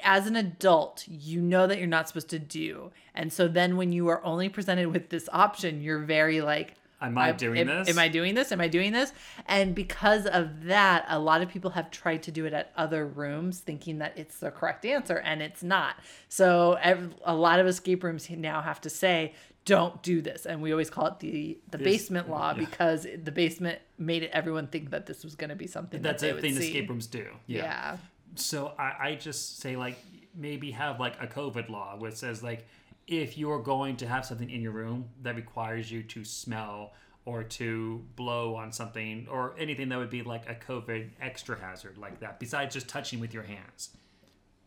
[0.03, 3.93] as an adult you know that you're not supposed to do and so then when
[3.93, 7.89] you are only presented with this option you're very like Am I doing am, this?
[7.89, 8.51] Am I doing this?
[8.51, 9.13] Am I doing this?
[9.47, 13.07] And because of that, a lot of people have tried to do it at other
[13.07, 15.95] rooms, thinking that it's the correct answer, and it's not.
[16.29, 16.77] So
[17.25, 19.35] a lot of escape rooms now have to say,
[19.69, 22.65] "Don't do this," and we always call it the the basement law yeah.
[22.65, 26.23] because the basement made it everyone think that this was going to be something That's
[26.23, 27.27] that they a thing escape rooms do.
[27.47, 27.99] Yeah.
[28.35, 29.99] So I, I just say like
[30.35, 32.67] maybe have like a COVID law which says like
[33.09, 36.93] if you're going to have something in your room that requires you to smell
[37.25, 41.99] or to blow on something or anything that would be like a COVID extra hazard
[41.99, 43.91] like that, besides just touching with your hands,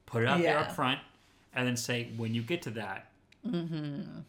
[0.06, 1.00] put it out there up front,
[1.56, 3.10] and then say when you get to that.
[3.48, 4.20] Mm-hmm.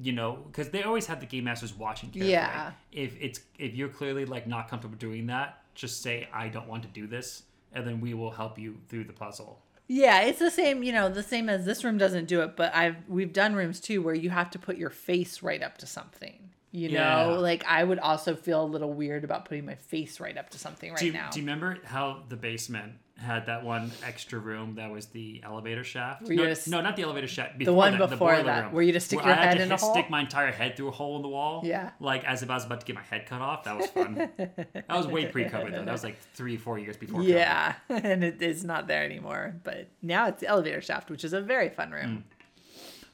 [0.00, 2.32] You know, because they always have the game masters watching carefully.
[2.32, 2.72] Yeah.
[2.92, 6.82] If it's if you're clearly like not comfortable doing that, just say I don't want
[6.84, 7.42] to do this,
[7.72, 9.60] and then we will help you through the puzzle.
[9.90, 12.74] Yeah, it's the same, you know, the same as this room doesn't do it, but
[12.76, 15.86] I've we've done rooms too where you have to put your face right up to
[15.86, 16.50] something.
[16.70, 17.24] You Yeah.
[17.24, 20.50] know, like I would also feel a little weird about putting my face right up
[20.50, 21.30] to something right do, you, now.
[21.30, 25.82] do you remember how the basement had that one extra room that was the elevator
[25.84, 26.22] shaft?
[26.28, 27.58] No, s- no, not the elevator shaft.
[27.58, 29.56] the one that, before boiler that, room, where you just stick your I had head
[29.58, 29.92] to in a hole?
[29.92, 31.62] Stick my entire head through a hole in the wall.
[31.64, 31.90] Yeah.
[32.00, 33.64] Like as if I was about to get my head cut off.
[33.64, 34.14] That was fun.
[34.36, 35.84] that was way pre-COVID though.
[35.84, 37.20] That was like three, four years before.
[37.20, 37.28] COVID.
[37.28, 39.56] yeah, and it is not there anymore.
[39.64, 41.92] But now it's the elevator shaft, which is a very fun Mm.
[42.02, 42.24] room.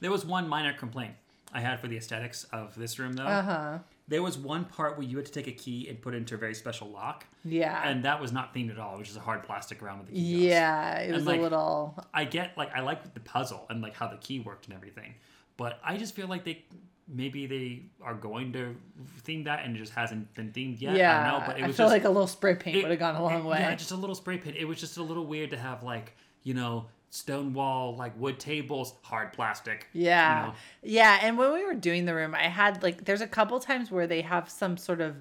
[0.01, 1.13] There was one minor complaint
[1.53, 3.23] I had for the aesthetics of this room though.
[3.23, 3.77] Uh huh.
[4.07, 6.35] There was one part where you had to take a key and put it into
[6.35, 7.25] a very special lock.
[7.43, 7.81] Yeah.
[7.83, 8.95] And that was not themed at all.
[8.95, 10.33] It was just a hard plastic around with the key.
[10.33, 10.43] goes.
[10.43, 12.03] yeah, it was like, a little.
[12.13, 15.15] I get like I like the puzzle and like how the key worked and everything,
[15.57, 16.63] but I just feel like they
[17.07, 18.75] maybe they are going to
[19.23, 20.95] theme that and it just hasn't been themed yet.
[20.95, 22.83] Yeah, I don't know, but it I was feel just like a little spray paint
[22.83, 23.59] would have gone a long it- way.
[23.59, 24.55] Yeah, just a little spray paint.
[24.55, 26.85] It was just a little weird to have like you know
[27.15, 29.87] stone wall like wood tables, hard plastic.
[29.93, 30.47] you Yeah.
[30.47, 30.53] know.
[30.83, 31.19] Yeah.
[31.21, 34.07] And when we were doing the room, I had like, there's a couple times where
[34.07, 35.15] they have some sort of,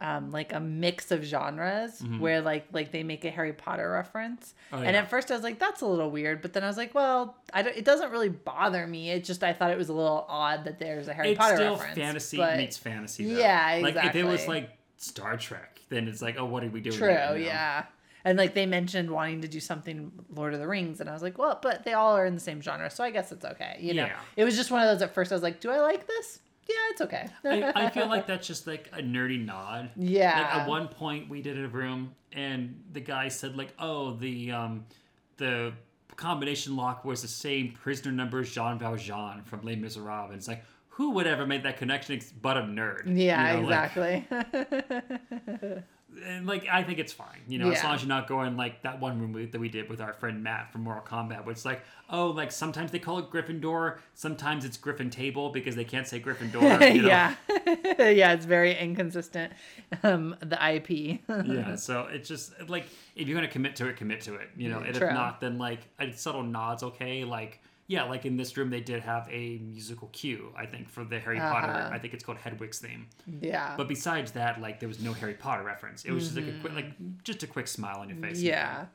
[0.00, 4.52] um, like a mix of genres where like like they make a Harry Potter reference,
[4.72, 4.82] Mm-hmm.
[4.82, 6.76] Oh, and at first I was like that's a little weird, but then I was
[6.76, 9.10] like, well, I don't, it doesn't really bother me.
[9.10, 11.54] It just I thought it was a little odd that there's a Harry It's Potter
[11.56, 11.94] still reference.
[11.98, 13.32] fantasy but- meets fantasy.
[13.32, 13.38] Though.
[13.38, 16.80] Yeah, Like if it was like Star Trek, then it's like, oh, what are we
[16.80, 16.96] doing?
[16.96, 17.46] True, here, you know?
[17.46, 17.84] yeah.
[18.24, 21.22] And like they mentioned wanting to do something Lord of the Rings, and I was
[21.22, 23.76] like, well, but they all are in the same genre, so I guess it's okay.
[23.80, 24.16] You know, Yeah.
[24.36, 25.02] it was just one of those.
[25.02, 26.38] At first, I was like, do I like this?
[26.68, 27.26] Yeah, it's okay.
[27.44, 29.90] I, I feel like that's just like a nerdy nod.
[29.96, 30.38] Yeah.
[30.40, 34.52] Like at one point we did a room and the guy said like, oh, the
[34.52, 34.86] um
[35.38, 35.72] the
[36.14, 40.28] combination lock was the same prisoner number as Jean Valjean from Les Miserables.
[40.30, 43.02] And it's like, who would ever make that connection but a nerd?
[43.06, 45.82] yeah, You know, like- exactly.
[46.26, 48.82] and like I think it's fine, you know, as long as you're not going like
[48.82, 51.64] that one room that we did with our friend Matt from Moral Combat, where it's
[51.64, 56.06] like, oh, like sometimes they call it Gryffindor, sometimes it's Griffin Table because they can't
[56.06, 56.62] say Gryffindor.
[56.92, 57.08] You know?
[57.08, 57.34] yeah,
[57.98, 59.52] yeah, it's very inconsistent.
[60.02, 61.20] Um, the IP.
[61.46, 62.84] yeah so it's just like
[63.16, 65.08] if you're gonna commit to it commit to it you know and True.
[65.08, 67.60] if not then like a subtle nods okay like
[67.94, 71.18] yeah like in this room they did have a musical cue i think for the
[71.24, 71.96] harry potter Uh-huh.
[71.96, 73.02] i think it's called hedwig's theme.
[73.52, 75.98] Yeah, but besides that like there was no harry potter reference.
[76.08, 76.90] It was just like a quick like
[77.28, 78.38] just a quick smile on your face.
[78.38, 78.46] Mm-hmm.
[78.54, 78.86] yeah,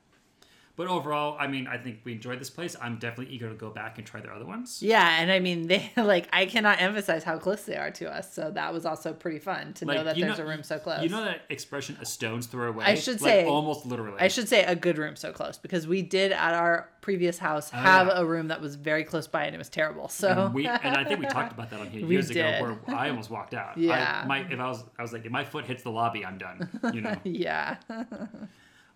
[0.78, 3.70] but overall i mean i think we enjoyed this place i'm definitely eager to go
[3.70, 5.20] back and try their other ones yeah.
[5.20, 8.34] And I mean, they like I cannot emphasize how close they are to us.
[8.34, 11.02] So that was also pretty fun to know that there's know- a room so close.
[11.04, 14.28] you know that expression a stone's throw away I should Like, say- almost literally I
[14.28, 17.78] should say a good room so close because we did at our previous house oh,
[17.78, 18.20] have Oh, yeah.
[18.22, 20.08] a room that was very close by and it was terrible.
[20.10, 22.96] So And we and I think we talked about that on here years ago where
[22.96, 23.78] I almost walked out.
[23.78, 24.22] Yeah.
[24.24, 26.38] I, my, if I was I was like if my foot hits the lobby, I'm
[26.38, 26.70] done.
[26.94, 27.16] You know.
[27.24, 27.78] yeah.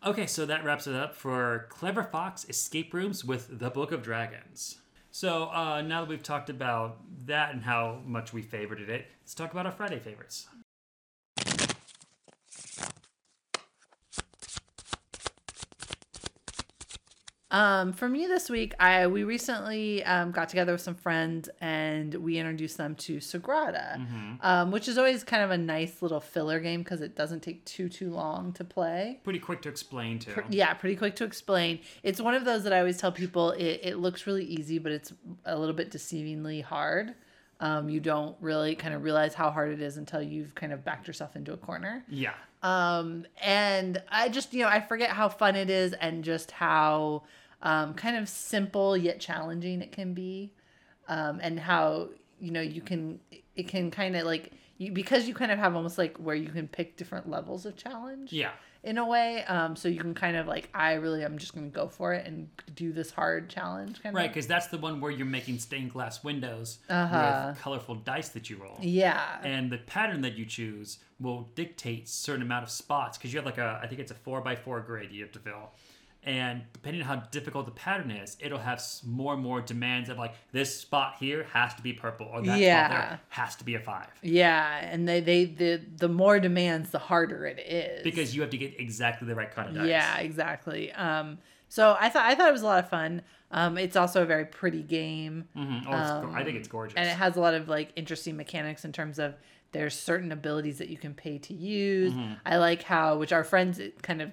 [0.05, 4.03] Okay, so that wraps it up for Clever Fox Escape Rooms with the Book of
[4.03, 4.77] Dragons.
[5.11, 9.33] So uh, now that we've talked about that and how much we favorited it, let's
[9.33, 10.47] talk about our Friday favorites.
[17.51, 22.15] Um, for me this week, I we recently um, got together with some friends and
[22.15, 24.33] we introduced them to Sagrada, Mm-hmm.
[24.41, 27.65] um, which is always kind of a nice little filler game because it doesn't take
[27.65, 29.19] too too long to play.
[29.25, 30.33] Pretty quick to explain too.
[30.49, 31.79] Yeah, pretty quick to explain.
[32.03, 34.93] It's one of those that I always tell people it, it looks really easy, but
[34.93, 35.11] it's
[35.45, 37.15] a little bit deceivingly hard.
[37.59, 40.83] Um, you don't really kind of realize how hard it is until you've kind of
[40.83, 42.03] backed yourself into a corner.
[42.09, 42.33] Yeah.
[42.63, 47.23] Um, and I just, you know, I forget how fun it is and just how
[47.63, 50.53] um, kind of simple yet challenging it can be.
[51.07, 52.09] Um, and how,
[52.39, 53.19] you know, you can,
[53.55, 56.49] it can kind of like, you, because you kind of have almost like where you
[56.49, 58.31] can pick different levels of challenge.
[58.31, 58.51] Yeah.
[58.83, 61.69] In a way, um, so you can kind of like, I really am just going
[61.69, 64.99] to go for it and do this hard challenge, kind Right, because that's the one
[64.99, 67.49] where you're making stained glass windows Uh-huh.
[67.49, 68.77] with colorful dice that you roll.
[68.81, 69.37] Yeah.
[69.43, 73.45] And the pattern that you choose will dictate certain amount of spots because you have
[73.45, 75.69] like a, I think it's a four by four grid you have to fill.
[76.23, 80.19] And depending on how difficult the pattern is, it'll have more and more demands of
[80.19, 83.73] like this spot here has to be purple or that spot there has to be
[83.73, 84.07] a five.
[84.21, 88.03] Yeah, and they they the the more demands, the harder it is.
[88.03, 89.87] Because you have to get exactly the right kind of dice.
[89.87, 90.91] yeah, exactly.
[90.91, 93.23] Um, so I thought I thought it was a lot of fun.
[93.49, 95.83] Um, it's also a very pretty game, Mhm.
[95.87, 96.95] Oh, go- I think it's gorgeous.
[96.97, 99.33] and it has a lot of like interesting mechanics in terms of
[99.73, 102.13] there's certain abilities that you can pay to use.
[102.13, 102.33] Mm-hmm.
[102.45, 104.31] I like how, which our friends kind of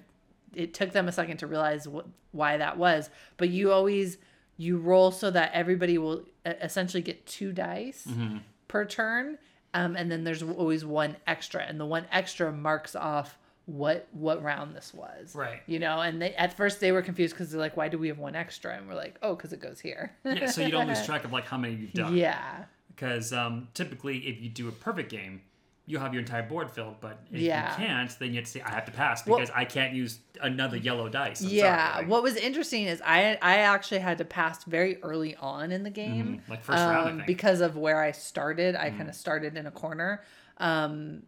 [0.55, 4.17] it took them a second to realize what why that was, but you always
[4.57, 8.37] you roll so that everybody will essentially get two dice Mm-hmm.
[8.67, 9.37] per turn,
[9.73, 14.41] um, and then there's always one extra, and the one extra marks off what what
[14.43, 15.35] round this was.
[15.35, 15.61] Right.
[15.67, 18.07] You know, and they at first they were confused because they're like, why do we
[18.07, 18.75] have one extra?
[18.75, 20.15] And we're like, oh, because it goes here.
[20.25, 22.15] yeah, so you don't lose track of like how many you've done.
[22.15, 22.63] yeah.
[22.89, 25.41] Because um, typically, if you do a perfect game,
[25.89, 27.01] you'll have your entire board filled.
[27.01, 27.71] But if Yeah.
[27.71, 29.93] you can't, then you have to say, I have to pass Well- because I can't
[29.93, 31.41] use another yellow dice.
[31.41, 31.93] I'm yeah.
[31.97, 35.81] Like, What was interesting is I I actually had to pass very early on in
[35.83, 36.43] the game.
[36.47, 37.17] like first round, I um, think.
[37.21, 37.25] Mm-hmm.
[37.25, 38.75] because of where I started.
[38.75, 40.23] I kind of started in a corner.
[40.57, 41.23] Um,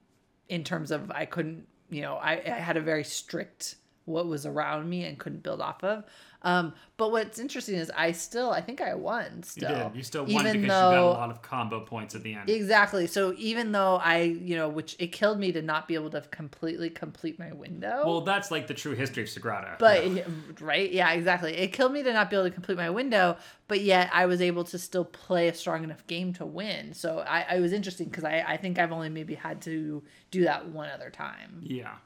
[0.48, 4.46] in terms of I couldn't, you know, I, I had a very strict what was
[4.46, 6.04] around me and couldn't build off of.
[6.44, 9.90] Um, but what's interesting is I still I think I won you still.
[9.90, 9.96] did.
[9.96, 12.50] You still won even because you got a lot of combo points at the end.
[12.50, 13.06] Exactly.
[13.06, 16.22] So even though I, you know, which it killed me to not be able to
[16.22, 18.02] completely complete my window.
[18.06, 19.78] well, that's like the true history of Sagrada.
[19.78, 20.24] but Yeah.
[20.60, 21.56] right, yeah, exactly.
[21.56, 23.38] It killed me to not be able to complete my window,
[23.68, 26.96] but yet I was able to still play a strong enough game to win.
[26.96, 30.46] So I, I was interesting because I, I think I've only maybe had to do
[30.46, 31.60] that one other time.
[31.62, 31.98] yeah.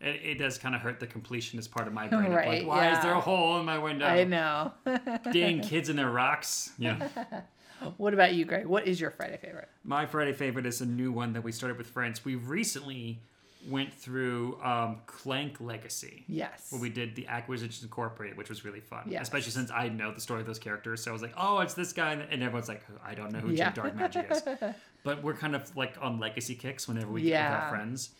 [0.00, 2.32] It, it does kind of hurt the completionist part of my brain.
[2.32, 4.06] Right, like, why is there a hole in my window?
[4.06, 4.72] I know.
[5.32, 6.72] Dang kids and their rocks.
[6.78, 7.08] Yeah.
[7.98, 8.66] what about you, Greg?
[8.66, 9.68] What is your Friday favorite?
[9.84, 12.24] My Friday favorite is a new one that we started with friends.
[12.24, 13.20] We recently
[13.68, 16.24] went through um, Clank Legacy.
[16.28, 16.68] Yes.
[16.70, 19.02] Where we did the Acquisitions Incorporated, which was really fun.
[19.06, 19.22] Yes.
[19.22, 21.02] Especially since I know the story of those characters.
[21.02, 22.12] So I was like, oh, it's this guy.
[22.12, 23.70] And everyone's like, I don't know who Yeah.
[23.72, 24.74] Jim Darkmagic is.
[25.04, 28.10] but we're kind of like on legacy kicks whenever we get with our friends.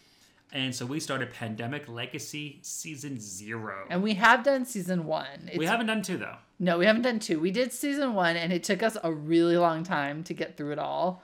[0.52, 3.86] And so we started Pandemic Legacy Season Zero.
[3.88, 5.26] and we have done season one.
[5.46, 6.36] It's, we haven't done two, though.
[6.58, 7.38] No, we haven't done two.
[7.40, 10.72] We did season one, and it took us a really long time to get through
[10.72, 11.22] it all.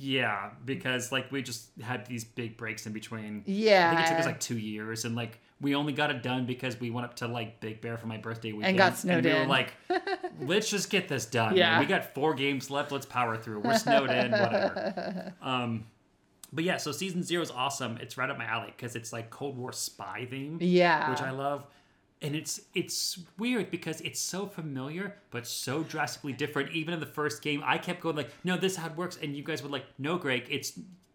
[0.00, 3.42] Yeah, because like we just had these big breaks in between.
[3.46, 3.90] Yeah.
[3.90, 6.46] I think it took us like two years, and like we only got it done
[6.46, 9.24] because we went up to like Big Bear for my birthday weekend, and got snowed
[9.24, 9.72] we were like,
[10.40, 11.56] let's just get this done.
[11.56, 11.80] Yeah.
[11.80, 12.92] we got four games left.
[12.92, 13.60] Let's power through.
[13.60, 15.34] We're snowed in, whatever.
[15.42, 15.86] Um,
[16.52, 17.98] but yeah, so season zero is awesome.
[18.00, 21.10] It's right up my alley because it's like Cold War spy theme, Yeah.
[21.10, 21.66] which I love.
[22.20, 26.72] And it's it's weird because it's so familiar but so drastically different.
[26.72, 29.18] Even in the first game, I kept going like, "No, this is how it works,"
[29.22, 30.72] and you guys were like, "No, Greg, it's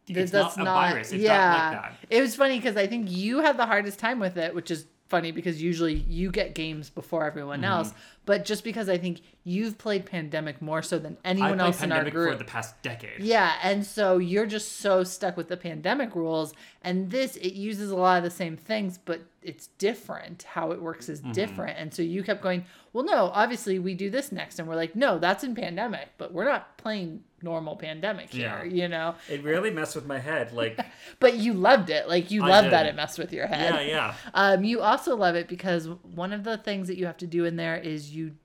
[0.08, 1.12] it's That's not a virus.
[1.12, 1.38] It's yeah.
[1.38, 4.38] not like that." It was funny because I think you had the hardest time with
[4.38, 7.72] it, which is funny because usually you get games before everyone Mm-hmm.
[7.72, 7.94] else.
[8.26, 11.84] But just because I think you've played Pandemic more so than I anyone played else
[11.84, 12.32] in our Pandemic group.
[12.32, 13.20] for the past decade.
[13.20, 17.92] Yeah, and so you're just so stuck with the pandemic rules, and this it uses
[17.92, 20.44] a lot of the same things, but it's different.
[20.44, 21.32] How it works is Mm-hmm.
[21.34, 22.64] different, and so you kept going.
[22.94, 26.32] Well, no, obviously we do this next, and we're like, no, that's in pandemic, but
[26.32, 28.84] we're not playing normal pandemic here, Yeah.
[28.84, 29.16] you know.
[29.28, 30.54] It really messed with my head.
[30.54, 30.80] Like,
[31.20, 33.74] But you loved it, like you I loved that it messed with your head.
[33.74, 34.14] yeah, yeah.
[34.36, 37.46] Um, you also love it because one of the things that you have to do
[37.46, 38.36] in there is you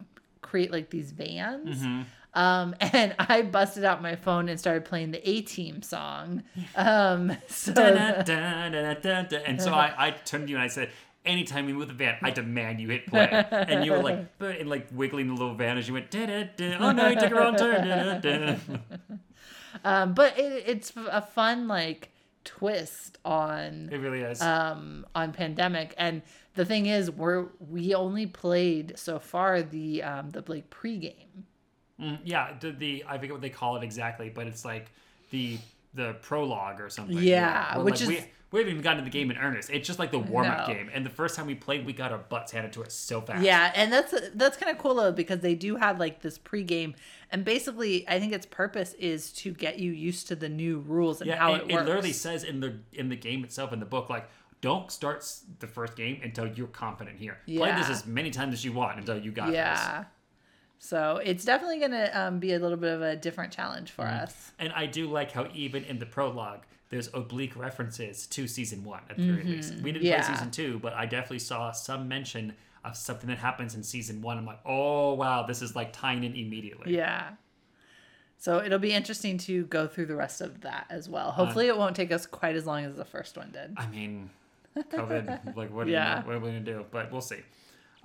[0.40, 1.78] create like these vans.
[1.78, 2.02] Mm-hmm.
[2.34, 6.42] Um, and I busted out my phone and started playing the A Team song.
[6.76, 7.72] Um, so.
[7.72, 8.26] And
[9.60, 10.90] so I, I turned to you and I said,
[11.24, 13.28] anytime you move the van, I demand you hit play.
[13.50, 16.76] And you were like, "But," and like wiggling the little van as you went, da-da-da.
[16.78, 17.86] oh no, you took a wrong turn.
[17.86, 18.56] Da-da-da.
[19.84, 22.10] um, but it, it's a fun like
[22.44, 24.40] twist on It really is.
[24.40, 26.22] um on pandemic and
[26.58, 31.44] the thing is we're we only played so far the um the like pregame
[32.00, 34.86] Mm, yeah, the, the I forget what they call it exactly, but it's like
[35.30, 35.58] the
[35.94, 37.18] the prologue or something.
[37.18, 39.68] Yeah, Where, which like, is- we, we haven't even gotten into the game in earnest.
[39.68, 40.74] It's just like the warm up No.
[40.74, 40.88] game.
[40.94, 43.42] And the first time we played, we got our butts handed to us so fast.
[43.42, 46.94] Yeah, and that's that's kind of cool though because they do have like this pregame,
[47.32, 51.20] and basically I think its purpose is to get you used to the new rules
[51.20, 51.36] and yeah.
[51.36, 54.08] how it, it it literally says in the in the game itself in the book
[54.08, 54.28] like.
[54.60, 55.24] Don't start
[55.60, 57.38] the first game until you're confident here.
[57.46, 59.54] Play this as many times as you want until you got this.
[59.54, 60.04] yeah.
[60.80, 64.22] So it's definitely gonna um, be a little bit of a different challenge for Mm-hmm.
[64.24, 64.52] us.
[64.58, 69.02] And I do like how even in the prologue, there's oblique references to season one
[69.10, 69.74] at the very least.
[69.82, 70.06] We didn't Mm-hmm.
[70.06, 70.24] Yeah.
[70.24, 72.54] play season two, but I definitely saw some mention
[72.84, 74.38] of something that happens in season one.
[74.38, 76.94] I'm like, oh wow, this is like tying in immediately.
[76.96, 77.30] Yeah.
[78.40, 81.32] So it'll be interesting to go through the rest of that as well.
[81.32, 83.74] Hopefully, it won't take us quite as long as the first one did.
[83.76, 84.30] I mean,
[84.76, 86.20] COVID, like what, are Yeah.
[86.20, 86.84] you, what are we gonna do?
[86.90, 87.40] But we'll see.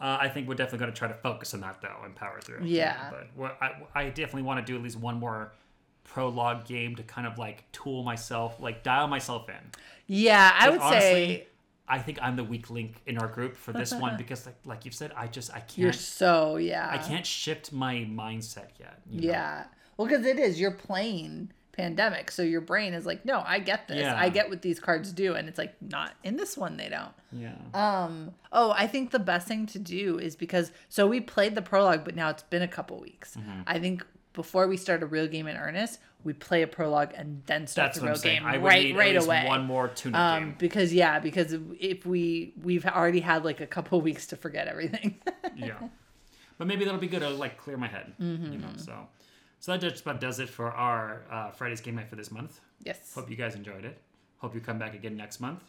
[0.02, 2.42] Uh, I think we're definitely going to try to focus on that though and power
[2.42, 2.62] through.
[2.64, 3.10] Yeah.
[3.12, 5.54] But what, I, I definitely want to do at least one more
[6.04, 9.56] prologue game to kind of like tool myself, like dial myself in.
[10.08, 11.48] Yeah, I But would honestly, say
[11.88, 14.84] I think I'm the weak link in our group for this one because, like, like
[14.84, 16.90] you've said, I just I can't you're so yeah.
[16.92, 19.00] I can't shift my mindset yet.
[19.10, 19.28] you know?
[19.28, 19.66] Yeah.
[19.96, 23.88] Well, because it is you're playing pandemic, so your brain is like, no, I get
[23.88, 23.98] this.
[24.00, 24.18] Yeah.
[24.18, 26.78] I get what these cards do, and it's like not in this one.
[26.78, 27.12] They don't.
[27.32, 27.56] Yeah.
[27.74, 28.34] Um.
[28.52, 32.06] Oh, I think the best thing to do is because so we played the prologue,
[32.06, 33.36] but now it's been a couple weeks.
[33.36, 33.62] Mm-hmm.
[33.68, 37.44] I think before we start a real game in earnest, we play a prologue and
[37.46, 39.46] then start That's the real game I right right away.
[39.46, 40.56] one more tune-up um, game.
[40.58, 45.20] because yeah, because if we we've already had like a couple weeks to forget everything.
[45.56, 45.74] yeah.
[46.58, 48.14] But maybe that'll be good to like clear my head.
[48.22, 48.54] Mm-hmm.
[48.54, 48.70] You know.
[48.78, 49.08] So,
[49.64, 52.60] so that just about does it for our uh, Friday's game night for this month.
[52.84, 53.14] yes.
[53.16, 53.98] Hope you guys enjoyed it.
[54.40, 55.64] Hope you come back again next month.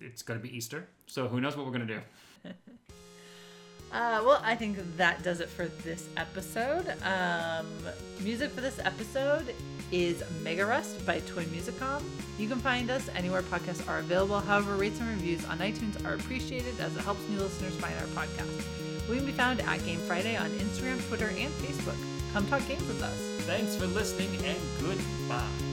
[0.00, 2.00] It's gonna be Easter, so who knows what we're gonna do.
[3.90, 6.94] Uh, well, I think that does it for this episode.
[7.02, 7.66] Um,
[8.20, 9.54] music for this episode
[9.90, 12.02] is Mega Rust by Toy Musicom.
[12.38, 14.40] You can find us anywhere podcasts are available.
[14.40, 18.24] However, rates and reviews on iTunes are appreciated as it helps new listeners find our
[18.24, 19.08] podcast.
[19.08, 21.96] We can be found at Game Friday on Instagram, Twitter, and Facebook.
[22.32, 23.18] Come talk games with us.
[23.46, 25.67] Thanks for listening and goodbye.